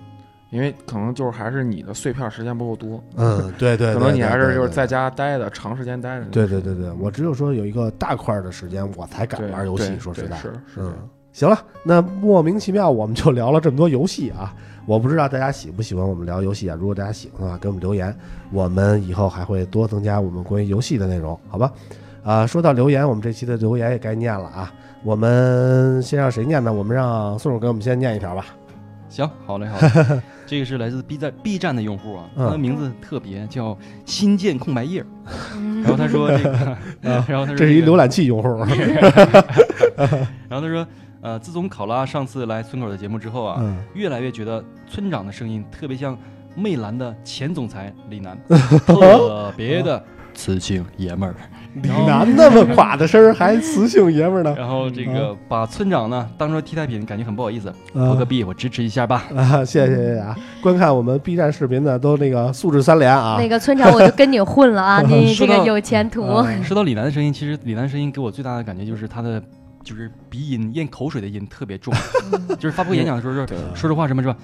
[0.51, 4.85] 因为可能就是还是你的碎片时间不够多，嗯，对对， 可能你还是就是在。
[4.85, 6.25] 家待的长时间待着。
[6.25, 9.97] 对对对对，我只有说有一个大块儿的时间，我才敢玩游戏。
[9.97, 10.93] 说实在，是是嗯，
[11.31, 14.53] 行了，那莫名其妙我们就聊了这么多游戏啊！
[14.85, 16.75] 我不知道大家喜不喜欢我们聊游戏啊？
[16.77, 18.13] 如果大家喜欢的话，给我们留言，
[18.51, 21.71] 我们以后还会多增加我们关于游戏的内容，好吧？
[22.23, 24.71] 啊，说到留言，我们这期的留言也该念了啊。
[25.03, 26.71] 我们先让谁念呢？
[26.71, 28.45] 我们让宋总给我们先念一条吧。
[29.09, 30.21] 行，好嘞，好嘞。
[30.45, 35.03] 这个是来自 B 站 B 站的用户啊，嗯他的名字特别，叫新建空白页
[35.81, 38.47] 然后他说这个， 然后他说这是一浏览器用户。
[40.47, 40.85] 然后他说，
[41.21, 46.17] 呃，自从考拉上次来村口的节目之后啊，嗯，越来越觉得村长的声音特别像
[46.55, 48.37] 魅蓝的前总裁李楠，
[48.85, 50.03] 特别的
[50.33, 51.35] 磁性爷们儿。
[51.75, 54.53] 李楠那么垮的声儿，还雌性爷们儿呢？
[54.57, 57.73] 然后这个把村长呢当做替代品，感觉很不好意思。
[57.93, 59.23] 投啊个币，我支持一下吧。
[59.35, 60.35] 啊，谢谢谢谢啊！
[60.61, 63.37] 观看我们 B 站视频的都那个素质三连啊。
[63.39, 65.01] 那个村长，我就跟你混了啊！
[65.07, 66.23] 你这个有前途。
[66.23, 69.41] 啊说到李楠的声音，其实李楠声音给我最大的感觉就是他的。
[69.83, 71.91] 就是鼻音咽口水的音特别重，
[72.59, 74.37] 就是发布演讲的时候，说说实话什么是吧？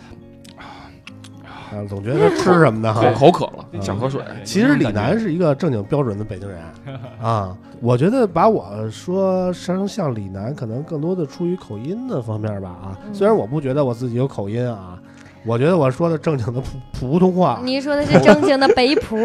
[1.71, 2.93] 啊，总觉得他吃什么的？
[2.93, 3.11] 口哈。
[3.13, 4.21] 口渴了，嗯想喝水。
[4.43, 6.59] 其实李楠是一个正经标准的北京人
[7.21, 12.97] 啊，我觉得把我说成像李楠，可能更多的出于口音的方面吧啊。
[13.05, 14.97] 嗯虽然我不觉得我自己有口音啊，
[15.45, 17.59] 我觉得我说的正经的普普通话。
[17.63, 19.15] 你说的是正经的北普，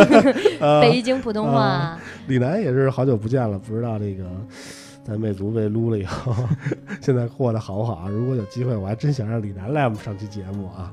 [0.60, 1.98] 呃，北京普通话。
[2.26, 4.24] 李楠也是好久不见了，不知道这个
[5.04, 6.32] 在魅族被撸了以后，
[7.02, 8.08] 现在过得好不好啊？
[8.08, 10.92] 如果有机会，我还真想让李楠来我们上期节目啊。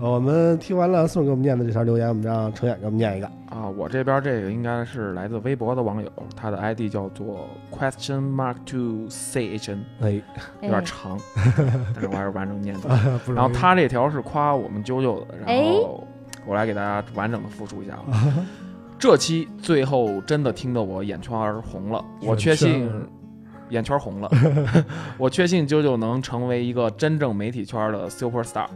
[0.00, 3.26] 呃我们听完了宋给我们念的这条留言，我们让程远给我们念一个。
[3.50, 10.22] 啊，我这边这个应该是来自微博的网友，他的 ID 叫做 question mark to chn，哎，
[10.62, 11.18] 有点长，
[11.94, 12.88] 但是我还是完整念的。
[13.34, 15.62] 然后他这条是夸我们啾啾的，然哎。
[15.82, 16.06] 后
[16.46, 18.46] 我来给大家完整的复述一下啊。
[18.98, 22.88] 这期最后真的听得我眼圈儿红了，我确信
[23.68, 24.30] 眼圈红了，
[25.18, 28.66] 我确信啾啾能成为一个真正媒体圈的 super star，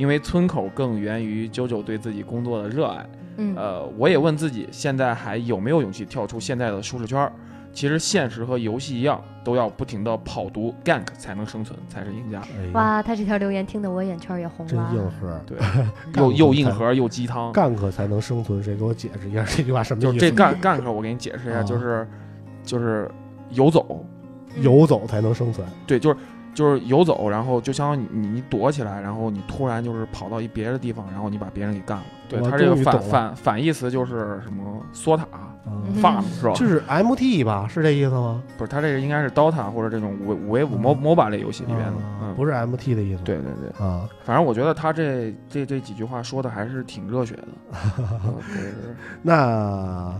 [0.00, 3.06] 因为村口更源于九九对自己工作的热爱。
[3.36, 7.30] 嗯呃，我也问自己，现在还有没有勇气跳出现在的舒适圈儿？
[7.70, 12.42] 其实现实和游戏一样，都要不停的跑毒 gank 才能生存，才是赢家。
[12.72, 14.78] 哇，他这条留言听得我眼圈也红了真。
[14.96, 15.58] 硬核，对，
[16.16, 17.52] 又又硬核又鸡汤。
[17.52, 18.62] gank 才能生存。
[18.62, 20.12] 谁给我解释一下这句话什么意思？
[20.12, 22.08] 就是这干干克，我给你解释一下，啊就是
[22.64, 23.10] 就是
[23.50, 24.02] 游走，
[24.62, 25.66] 游走才能生存。
[25.86, 26.16] 对，就是
[26.54, 32.04] 就是游走，然后就相当于你你躲起来，然后你突然就是跑到一别的地方，然后你把别人给干了。
[32.28, 35.26] 对我他这个反反反义词就是什么缩塔
[35.66, 36.52] 嗯 farm 是吧？
[36.54, 37.66] 就是 MT 吧？
[37.68, 38.40] 是这意思吗？
[38.56, 43.22] 不是，他这个应该是 DOTA 或者这种五五 v 五 MO MOBA 类游戏里面的，啊嗯，不是 MT 的意思。
[43.24, 47.48] 对对对，啊，反正我觉得他这这这几句话说的还是挺热血的。
[48.24, 50.14] 嗯对对对那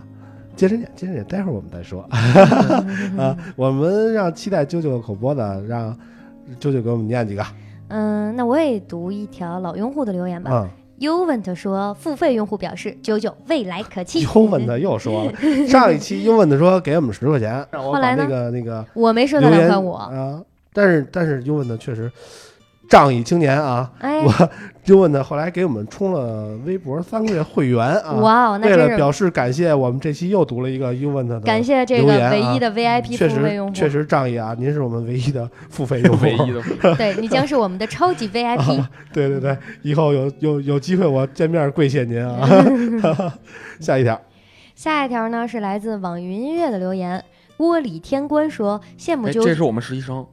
[0.56, 2.02] 接着念，接着念，待会儿我们再说
[3.16, 3.36] 啊。
[3.56, 5.96] 我们让期待啾啾口播的，让
[6.58, 7.44] 啾啾给我们念几个
[7.88, 10.50] 嗯，那我也读一条老用户的留言吧。
[10.50, 10.70] 啊。
[11.00, 14.20] Uvent 说，付费用户表示九九未来可期。
[14.20, 15.32] u v e n t 又说了，
[15.66, 19.92] 上一期 u v e n t 说给我们十块钱， 让我把后来呢那个那个我没收到两块五。
[19.92, 20.42] 啊，
[20.74, 22.12] 但是但是 u v e n t 确实
[22.86, 24.50] 仗义青年啊，哎，我
[24.90, 33.74] 优问的后来给我们充了微博三个月会员啊，哇哦，那为了表示感谢，我们这期又读了一个优问的，感谢这个唯一的 VIP 确付费用户。
[33.74, 38.84] 实确实仗义啊，您是我们唯一的付费用户， 唯一的对你将是我们的超级 VIP。
[39.14, 42.48] 对对对，以后有有有机会我见面跪谢您啊。
[43.78, 44.20] 下一条，
[44.74, 47.22] 下一条呢是来自网易云音乐的留言，
[47.56, 50.26] 锅里天官说羡慕就，这是我们实习生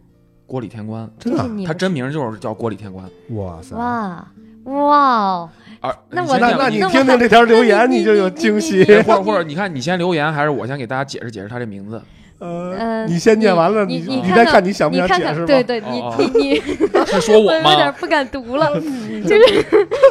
[0.47, 3.05] 锅里天官，真的啊，他真名就是叫锅里天官。
[3.31, 3.75] 哇塞！
[3.75, 4.27] 哇
[4.67, 5.49] 哇哦，
[5.81, 12.01] 啊，那我那那你听听这条留言，你你就有惊喜 或者或者你看，你先留言，还是我先给大家解释解释他这名字？
[12.39, 15.47] 呃，嗯，你先念完了，你你看再看你想不你看看，想解释吧？
[15.47, 16.55] 对对，你哦你你，
[17.07, 17.91] 是说我 我有点？
[17.93, 19.65] 不敢读了，就是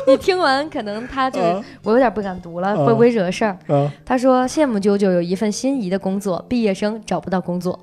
[0.08, 3.56] 你听完，可能他就啊我有点不敢读了，啊会不会惹事儿？
[3.68, 7.78] 啊，他说羡慕九九有一份心仪的工作，毕业生找不到工作。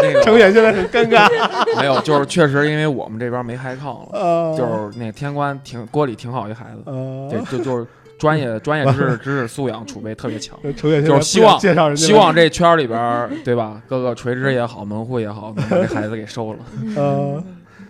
[0.00, 1.28] 那个程远现在很尴尬，
[1.80, 7.86] 没有，就是确实因为我们这边没开炕了，呃，就是那天官挺锅里挺好一孩子，呃，这就就是
[8.18, 10.58] 专业专业知识知识素养储备特别强。
[10.76, 13.80] 就是希望介绍人，希望这圈里边，对吧？
[13.88, 16.58] 各个垂直也好，门户也好，能把这孩子给收了。
[16.96, 17.42] 呃，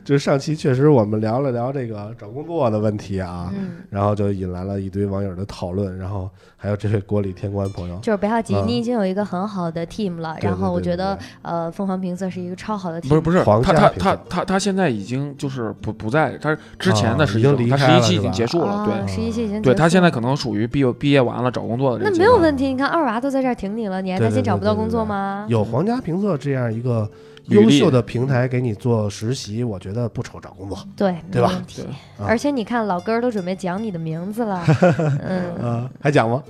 [0.09, 10.35] 就是上期确实我们聊了聊这个找工作的问题啊，嗯，然后就引来了一堆网友的讨论，然后还有这位国里天官朋友，就是不要急，嗯你已经有一个很好的 team 了。
[10.41, 13.09] 然后我觉得，呃，凤凰评测是一个超好的 team。
[13.11, 19.07] 不是不是，他他他他他现在已经就是不不在，他之前的已经离他实习期已经结束了，啊，对。
[19.07, 22.69] 实习期已经对他现在可能属于毕业毕业完了找工作的这那没有问题。
[22.69, 25.45] 你看二娃都在这儿挺你了，你还担心找不到工对对对作吗？
[25.51, 27.07] 有皇家评测这样一个
[27.49, 31.91] 优秀的平台给你做实习，我觉得不愁找工作对，对吧没问题对。
[31.91, 34.63] 啊而且你看，老根儿都准备讲你的名字了，
[35.25, 36.43] 嗯，啊，还讲吗？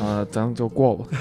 [0.00, 1.04] 呃，咱们就过吧。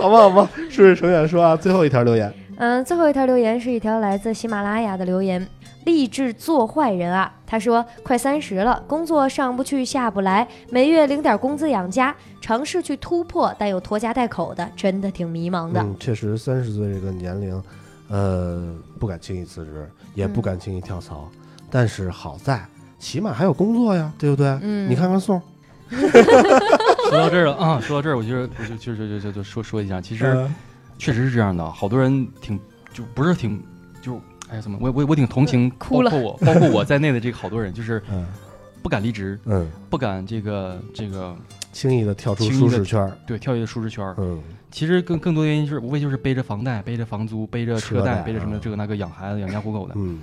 [0.00, 5.46] 好吧，好吧，顺着程远说啊，最后一条留言，嗯，最后一条留言是一条来自喜马拉雅的留言，
[5.84, 7.32] 励志做坏人啊。
[7.44, 15.80] 他说：“快三十了，工作上不去下不来，每月领点工资养家，尝试去突破，但又拖家带口的，真的挺迷茫的。
[15.80, 17.62] 嗯，确实三十岁这个年龄，
[18.08, 21.30] 呃，不敢轻易辞职，也不嗯敢轻易跳槽，
[21.70, 22.60] 但是好在
[22.98, 24.58] 起码还有工作呀，对不对？
[24.60, 25.40] 嗯你看看宋，
[25.88, 30.52] 说到这儿了啊，说到这儿，我就是我就就就就就就说说一下，其实呃
[30.98, 32.58] 确实是这样的，好多人挺
[32.92, 33.62] 就不是挺
[34.02, 38.26] 就哎呀怎么我我我挺同情，哭了包括我包括我在内的这个好多人，就是嗯
[38.82, 41.36] 不敢离职，嗯，不敢这个这个
[41.72, 44.14] 轻易的跳出舒适圈儿，对跳跃舒适圈儿。
[44.18, 44.40] 嗯。
[44.70, 49.92] 其实更更多原因是无非就是背着房贷、背着房租、背着车车贷贷、背着什么啊这个那个养孩子、养家糊口的。
[49.96, 50.18] 嗯，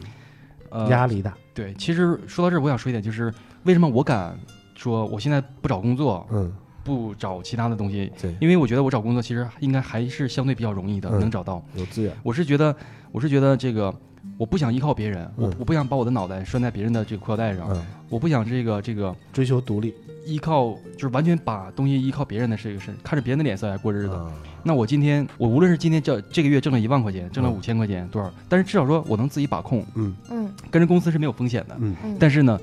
[0.69, 3.31] 呃，压力大，对，其实说到这儿，我想说一点，就是
[3.63, 4.35] 为什么我敢
[4.73, 6.51] 说我现在不找工作，嗯，
[6.83, 11.63] 不找其他的东西，对，因为我觉得我找工作其实应该还是相对比较容易的，嗯能找到。
[11.75, 12.75] 有资源，我是觉得，
[13.11, 13.93] 我是觉得这个，
[14.37, 15.53] 我不想依靠别人，我嗯。
[15.59, 19.93] 我不想把我的脑袋拴在别人的这个裤腰带上，嗯，我不想这个这个追求独立，
[20.25, 24.13] 依靠，就是完全把东西依靠别人的这个事，看着别人的脸色来过日子。
[24.13, 24.31] 啊
[24.61, 27.53] 那我今天，我无论是今天这这个月挣了一万块钱，挣了嗯。
[27.53, 30.53] 五千块钱，多少，但是至少说我能自己把控，嗯嗯。
[30.69, 31.77] 跟着公司是没有风险的。
[31.79, 32.59] 嗯嗯，但是呢，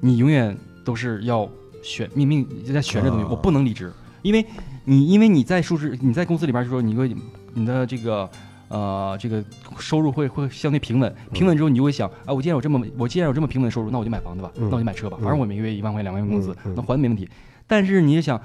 [0.00, 1.46] 你永远都是要
[1.82, 4.44] 选命命在选这东西，啊我不能离职，因为
[4.84, 7.14] 你因为你在数字你在公司里边就说你会
[7.52, 8.28] 你的这个
[8.74, 9.42] 呃这个
[9.78, 14.68] 收入会会相对平稳，平稳之后你就会想啊，我既然有这么我既然有这么平稳的收入，那我就买房子吧，嗯。
[14.68, 15.22] 那我就买车吧，嗯。
[15.22, 17.28] 反正我每个月一万块两万元工资那还没问题。
[17.66, 18.40] 但是你也想，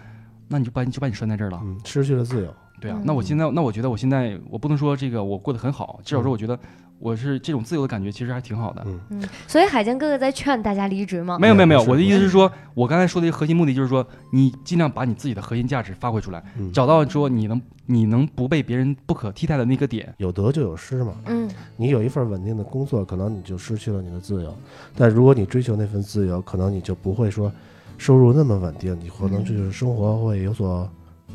[0.47, 6.57] 那你就把你就把你拴在这儿了，嗯，失去了自由，对啊嗯，那我现在那我觉得我现在我不能说这个我过得很好，至少说我觉得
[6.99, 8.83] 我是这种自由的感觉其实还挺好的。
[8.85, 11.39] 嗯嗯，所以海江哥哥在劝大家离职吗？
[11.39, 20.13] 没有没有没有，我的意思是说，我刚才说的一个核心目的就是说，你尽量把你自己的核心价值发挥出来，嗯，找到说你能你能不被别人不可替代的那个点。
[20.17, 24.51] 有得就有失嘛，嗯你有一份稳定的工作，可能你就失去了你的自由；
[24.95, 27.51] 但如果你追求那份自由，可能你就不会说
[27.97, 30.89] 收入那么稳定，你可能嗯就是生活会有所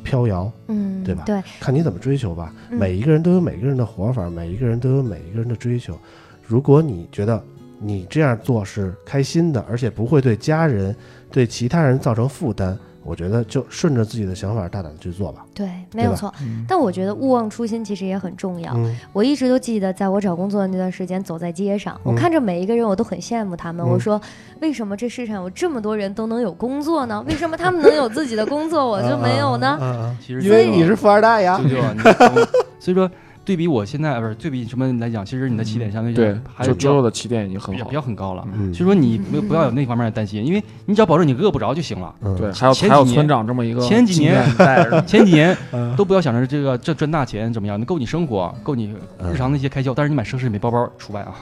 [0.05, 2.55] 飘摇，嗯，对吧对，看你怎么追求吧。
[2.70, 5.98] 嗯每一个人都有每个人的活法，每一个人都有每一个人的追求。
[6.47, 7.43] 如果你觉得
[7.81, 10.94] 你这样做是开心的，而且不会对家人、
[11.31, 15.44] 对其他人造成负担，我觉得就顺着自己的想法大胆的去做吧。
[15.55, 16.35] 对，没有吧错。
[16.66, 18.72] 但我觉得勿忘初心其实也很重要。
[18.74, 23.85] 嗯我一直都记得，在我找工作的那段时间，走在街上，我嗯看着每一个人，我都很羡慕他们。
[23.85, 24.20] 嗯我说，
[24.60, 27.22] 为什么这世上有这么多人都能有工作呢？
[27.28, 29.68] 为什么他们能有自己的工作，我就没有呢？
[29.68, 31.60] 啊啊啊啊其实因为你是富二代呀。
[32.81, 33.10] 所以说
[33.45, 38.47] 对比我现在不是对比什么来讲，其实你的起点相对对讲，还是就比较之后的起点已经很好比较很高了。
[38.55, 42.15] 嗯所以说你没有不要有那方面的担心，因为你只要保证你饿不着就行了。
[42.23, 44.43] 嗯对，还有还有前几年村长这么一个前几年
[45.07, 48.95] 前几年 嗯都不要想着这个这赚大钱怎么样，能够你生活，够你
[49.33, 51.35] 日常的一些开销，但是你买奢侈品包包除外啊。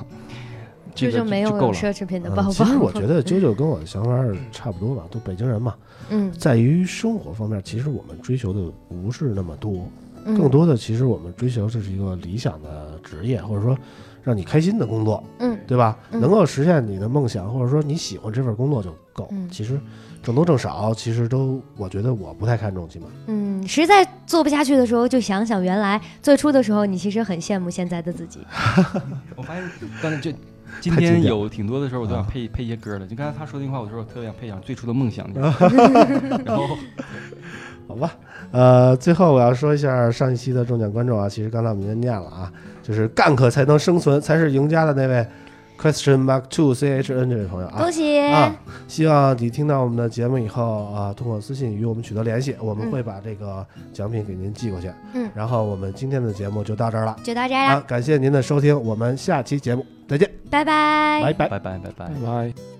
[0.94, 1.74] 这个就没有就够了。
[1.74, 2.50] 奢侈品的包包。
[2.50, 5.74] 嗯其实我觉得啾啾跟我的想法是差不多吧，都北京人嘛，
[6.10, 8.60] 嗯，在于生活方面，其实我们追求的
[8.90, 9.88] 不是那么多，
[10.24, 13.76] 嗯更多的其实我们追求这是一个理想的职业，或者说
[14.22, 15.98] 让你开心的工作，嗯对吧？
[16.10, 19.28] 嗯能够实现你的梦想，或者说你喜欢这份工作就够。
[19.32, 19.78] 嗯其实
[20.22, 28.38] 挣多挣少，其实都我觉得我不太看重，起码嗯，实在做不下去的时候，就想想原来最初的时候，你其实很羡慕现在的自己。
[29.34, 29.64] 我发现
[30.00, 30.30] 刚才就
[30.80, 33.06] 今天有挺多的时候，我都想啊配配一些歌的。
[33.06, 35.28] 就刚才他说那句话，我说我特别想配上最初的梦想。
[35.34, 36.78] 然后
[37.88, 38.14] 好吧，
[38.50, 42.52] 呃，最后我要说一下上一期的中奖观众啊，其实刚才我们已经念了啊，
[42.82, 45.26] 就是干可才能生存，才是赢家的那位
[45.78, 48.18] question mark two c h n 这位朋友啊恭，喜！
[48.20, 48.54] 啊，
[48.88, 54.90] 希望你听到我们的节目以后啊，通过私信与我们取得联系，我们嗯会把这个奖品给您寄过去。
[55.14, 61.20] 嗯然后我们今天的节目就到这儿了就到这儿啊啦，，感谢您的收听，我们下期节目再见，拜拜。
[61.24, 61.48] 拜拜。
[61.48, 62.14] 拜拜拜拜拜。
[62.24, 62.71] 拜。